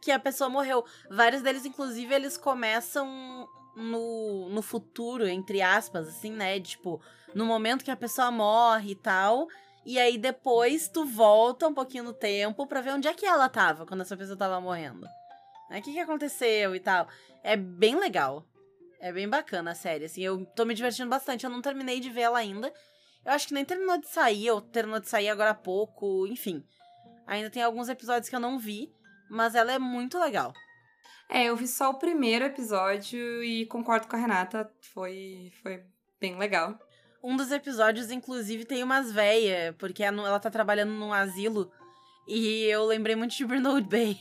que 0.00 0.10
a 0.10 0.18
pessoa 0.18 0.50
morreu. 0.50 0.84
Vários 1.10 1.42
deles, 1.42 1.64
inclusive, 1.64 2.14
eles 2.14 2.36
começam 2.36 3.48
no, 3.76 4.48
no 4.48 4.62
futuro, 4.62 5.26
entre 5.26 5.62
aspas, 5.62 6.08
assim, 6.08 6.32
né? 6.32 6.60
Tipo, 6.60 7.00
no 7.34 7.46
momento 7.46 7.84
que 7.84 7.90
a 7.90 7.96
pessoa 7.96 8.30
morre 8.30 8.92
e 8.92 8.96
tal. 8.96 9.48
E 9.84 9.98
aí 9.98 10.16
depois 10.16 10.88
tu 10.88 11.04
volta 11.04 11.68
um 11.68 11.74
pouquinho 11.74 12.04
no 12.04 12.12
tempo 12.12 12.66
para 12.66 12.80
ver 12.80 12.94
onde 12.94 13.06
é 13.06 13.12
que 13.12 13.26
ela 13.26 13.48
tava 13.48 13.84
quando 13.84 14.00
essa 14.00 14.16
pessoa 14.16 14.36
tava 14.36 14.60
morrendo. 14.60 15.06
O 15.70 15.82
que, 15.82 15.92
que 15.92 16.00
aconteceu 16.00 16.74
e 16.74 16.80
tal. 16.80 17.08
É 17.42 17.56
bem 17.56 17.98
legal. 17.98 18.46
É 19.04 19.12
bem 19.12 19.28
bacana 19.28 19.72
a 19.72 19.74
série, 19.74 20.06
assim. 20.06 20.22
Eu 20.22 20.46
tô 20.46 20.64
me 20.64 20.74
divertindo 20.74 21.10
bastante. 21.10 21.44
Eu 21.44 21.50
não 21.50 21.60
terminei 21.60 22.00
de 22.00 22.08
ver 22.08 22.22
ela 22.22 22.38
ainda. 22.38 22.72
Eu 23.24 23.32
acho 23.32 23.48
que 23.48 23.54
nem 23.54 23.64
terminou 23.64 23.98
de 23.98 24.08
sair, 24.08 24.50
ou 24.50 24.60
terminou 24.60 25.00
de 25.00 25.08
sair 25.08 25.28
agora 25.28 25.50
há 25.50 25.54
pouco, 25.54 26.26
enfim. 26.26 26.64
Ainda 27.26 27.50
tem 27.50 27.62
alguns 27.62 27.88
episódios 27.88 28.28
que 28.28 28.36
eu 28.36 28.40
não 28.40 28.58
vi 28.58 28.92
mas 29.28 29.54
ela 29.54 29.72
é 29.72 29.78
muito 29.78 30.18
legal. 30.18 30.52
É, 31.28 31.44
eu 31.44 31.56
vi 31.56 31.66
só 31.66 31.90
o 31.90 31.98
primeiro 31.98 32.44
episódio 32.44 33.42
e 33.42 33.66
concordo 33.66 34.06
com 34.06 34.16
a 34.16 34.18
Renata, 34.18 34.70
foi, 34.92 35.52
foi 35.62 35.82
bem 36.20 36.36
legal. 36.38 36.78
Um 37.22 37.36
dos 37.36 37.50
episódios, 37.50 38.10
inclusive, 38.10 38.64
tem 38.64 38.82
umas 38.82 39.10
véias, 39.10 39.74
porque 39.76 40.02
ela 40.02 40.38
tá 40.38 40.50
trabalhando 40.50 40.92
num 40.92 41.12
asilo, 41.12 41.72
e 42.28 42.64
eu 42.64 42.84
lembrei 42.84 43.16
muito 43.16 43.34
de 43.34 43.44
Burnout 43.44 43.88
Bay. 43.88 44.18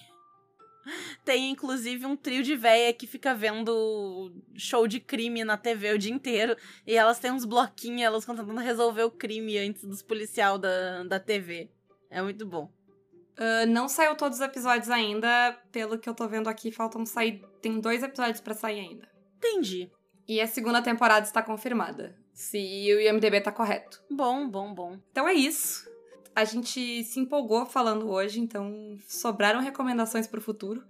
Tem, 1.24 1.50
inclusive, 1.52 2.06
um 2.06 2.16
trio 2.16 2.44
de 2.44 2.56
véia 2.56 2.94
que 2.94 3.08
fica 3.08 3.34
vendo 3.34 4.32
show 4.56 4.88
de 4.88 5.00
crime 5.00 5.44
na 5.44 5.58
TV 5.58 5.94
o 5.94 5.98
dia 5.98 6.12
inteiro. 6.12 6.56
E 6.86 6.96
elas 6.96 7.20
têm 7.20 7.32
uns 7.32 7.46
bloquinhos, 7.46 8.02
elas 8.02 8.24
estão 8.24 8.36
tentando 8.36 8.60
resolver 8.60 9.04
o 9.04 9.12
crime 9.12 9.58
antes 9.58 9.84
dos 9.84 10.02
policial 10.02 10.58
da, 10.58 11.04
da 11.04 11.20
TV. 11.20 11.70
É 12.10 12.22
muito 12.22 12.46
bom. 12.46 12.72
Uh, 13.38 13.66
não 13.68 13.88
saiu 13.88 14.16
todos 14.16 14.38
os 14.38 14.46
episódios 14.46 14.90
ainda, 14.90 15.58
pelo 15.72 15.98
que 15.98 16.08
eu 16.08 16.14
tô 16.14 16.28
vendo 16.28 16.48
aqui, 16.48 16.72
faltam 16.72 17.06
sair. 17.06 17.44
Tem 17.62 17.80
dois 17.80 18.04
episódios 18.04 18.40
para 18.40 18.54
sair 18.54 18.80
ainda. 18.80 19.10
Entendi. 19.38 19.90
E 20.28 20.40
a 20.40 20.48
segunda 20.48 20.82
temporada 20.82 21.26
está 21.26 21.42
confirmada. 21.42 22.16
Se 22.34 22.58
o 22.58 23.02
IMDB 23.02 23.42
tá 23.42 23.52
correto. 23.52 24.02
Bom, 24.10 24.48
bom, 24.48 24.74
bom. 24.74 25.00
Então 25.12 25.28
é 25.28 25.34
isso. 25.34 25.92
A 26.36 26.44
gente 26.46 27.04
se 27.04 27.20
empolgou 27.20 27.66
falando 27.66 28.10
hoje, 28.10 28.40
então 28.40 28.98
sobraram 29.08 29.60
recomendações 29.60 30.28
pro 30.28 30.42
futuro. 30.42 30.84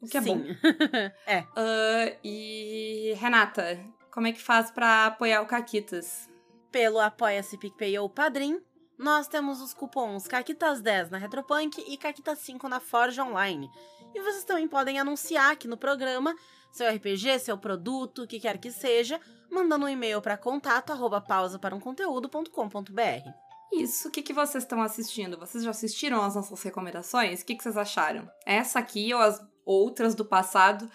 O 0.00 0.06
que 0.06 0.16
é 0.16 0.22
Sim. 0.22 0.38
bom. 0.38 0.44
é. 1.26 1.40
Uh, 1.40 2.18
e 2.24 3.14
Renata, 3.16 3.78
como 4.10 4.26
é 4.26 4.32
que 4.32 4.40
faz 4.40 4.70
para 4.70 5.06
apoiar 5.06 5.42
o 5.42 5.46
Caquitas? 5.46 6.28
Pelo 6.70 6.98
Apoia-se 6.98 7.58
PicPay 7.58 7.98
ou 7.98 8.08
Padrim 8.08 8.60
nós 8.98 9.28
temos 9.28 9.60
os 9.60 9.74
cupons 9.74 10.26
Caquitas10 10.26 11.10
na 11.10 11.18
Retropunk 11.18 11.84
e 11.86 11.98
Caquitas5 11.98 12.62
na 12.64 12.80
Forge 12.80 13.20
Online. 13.20 13.70
E 14.14 14.20
vocês 14.20 14.44
também 14.44 14.66
podem 14.66 14.98
anunciar 14.98 15.52
aqui 15.52 15.68
no 15.68 15.76
programa 15.76 16.34
seu 16.72 16.90
RPG, 16.94 17.38
seu 17.38 17.56
produto, 17.56 18.22
o 18.22 18.26
que 18.26 18.40
quer 18.40 18.58
que 18.58 18.70
seja, 18.70 19.20
mandando 19.50 19.86
um 19.86 19.88
e-mail 19.88 20.20
para 20.20 20.36
contato 20.36 20.92
pausa 21.26 21.58
para 21.58 21.74
um 21.74 21.80
conteúdo.com.br. 21.80 23.45
Isso, 23.72 24.08
o 24.08 24.10
que, 24.10 24.22
que 24.22 24.32
vocês 24.32 24.64
estão 24.64 24.80
assistindo? 24.82 25.38
Vocês 25.38 25.62
já 25.62 25.70
assistiram 25.70 26.22
as 26.22 26.34
nossas 26.34 26.62
recomendações? 26.62 27.42
O 27.42 27.44
que, 27.44 27.54
que 27.54 27.62
vocês 27.62 27.76
acharam? 27.76 28.28
Essa 28.46 28.78
aqui 28.78 29.12
ou 29.12 29.20
as 29.20 29.40
outras 29.64 30.14
do 30.14 30.24
passado? 30.24 30.88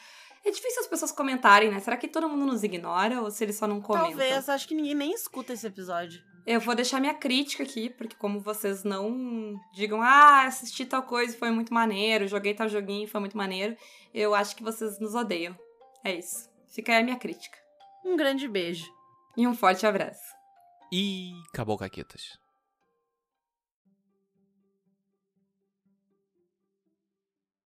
É 0.44 0.50
difícil 0.50 0.82
as 0.82 0.88
pessoas 0.88 1.12
comentarem, 1.12 1.70
né? 1.70 1.80
Será 1.80 1.96
que 1.96 2.08
todo 2.08 2.28
mundo 2.28 2.48
nos 2.48 2.64
ignora 2.64 3.22
ou 3.22 3.30
se 3.30 3.44
eles 3.44 3.56
só 3.56 3.68
não 3.68 3.80
comentam? 3.80 4.10
Talvez, 4.10 4.50
acho 4.50 4.68
que 4.68 4.74
ninguém 4.74 4.96
nem 4.96 5.14
escuta 5.14 5.54
esse 5.54 5.68
episódio. 5.68 6.22
Eu 6.48 6.60
vou 6.60 6.74
deixar 6.74 7.00
minha 7.00 7.14
crítica 7.14 7.62
aqui, 7.62 7.90
porque 7.92 8.16
como 8.16 8.40
vocês 8.40 8.84
não 8.84 9.56
digam, 9.76 10.02
ah, 10.02 10.48
assisti 10.48 10.84
tal 10.86 11.04
coisa 11.04 11.36
e 11.36 11.38
foi 11.38 11.52
muito 11.52 11.72
maneiro, 11.72 12.28
joguei 12.28 12.56
tal 12.56 12.68
joguinho 12.68 13.04
e 13.04 13.08
foi 13.08 13.20
muito 13.20 13.38
maneiro, 13.38 13.78
eu 14.12 14.34
acho 14.34 14.56
que 14.56 14.64
vocês 14.64 15.00
nos 15.00 15.14
odeiam. 15.14 15.56
É 16.04 16.16
isso. 16.16 16.50
Fica 16.74 16.94
aí 16.94 17.02
a 17.02 17.04
minha 17.04 17.18
crítica. 17.18 17.58
Um 18.04 18.18
grande 18.18 18.48
beijo. 18.48 18.92
E 19.38 19.48
um 19.48 19.54
forte 19.54 19.86
abraço. 19.86 20.34
E 20.92 21.32
acabou, 21.54 21.78
Caquetas. 21.78 22.41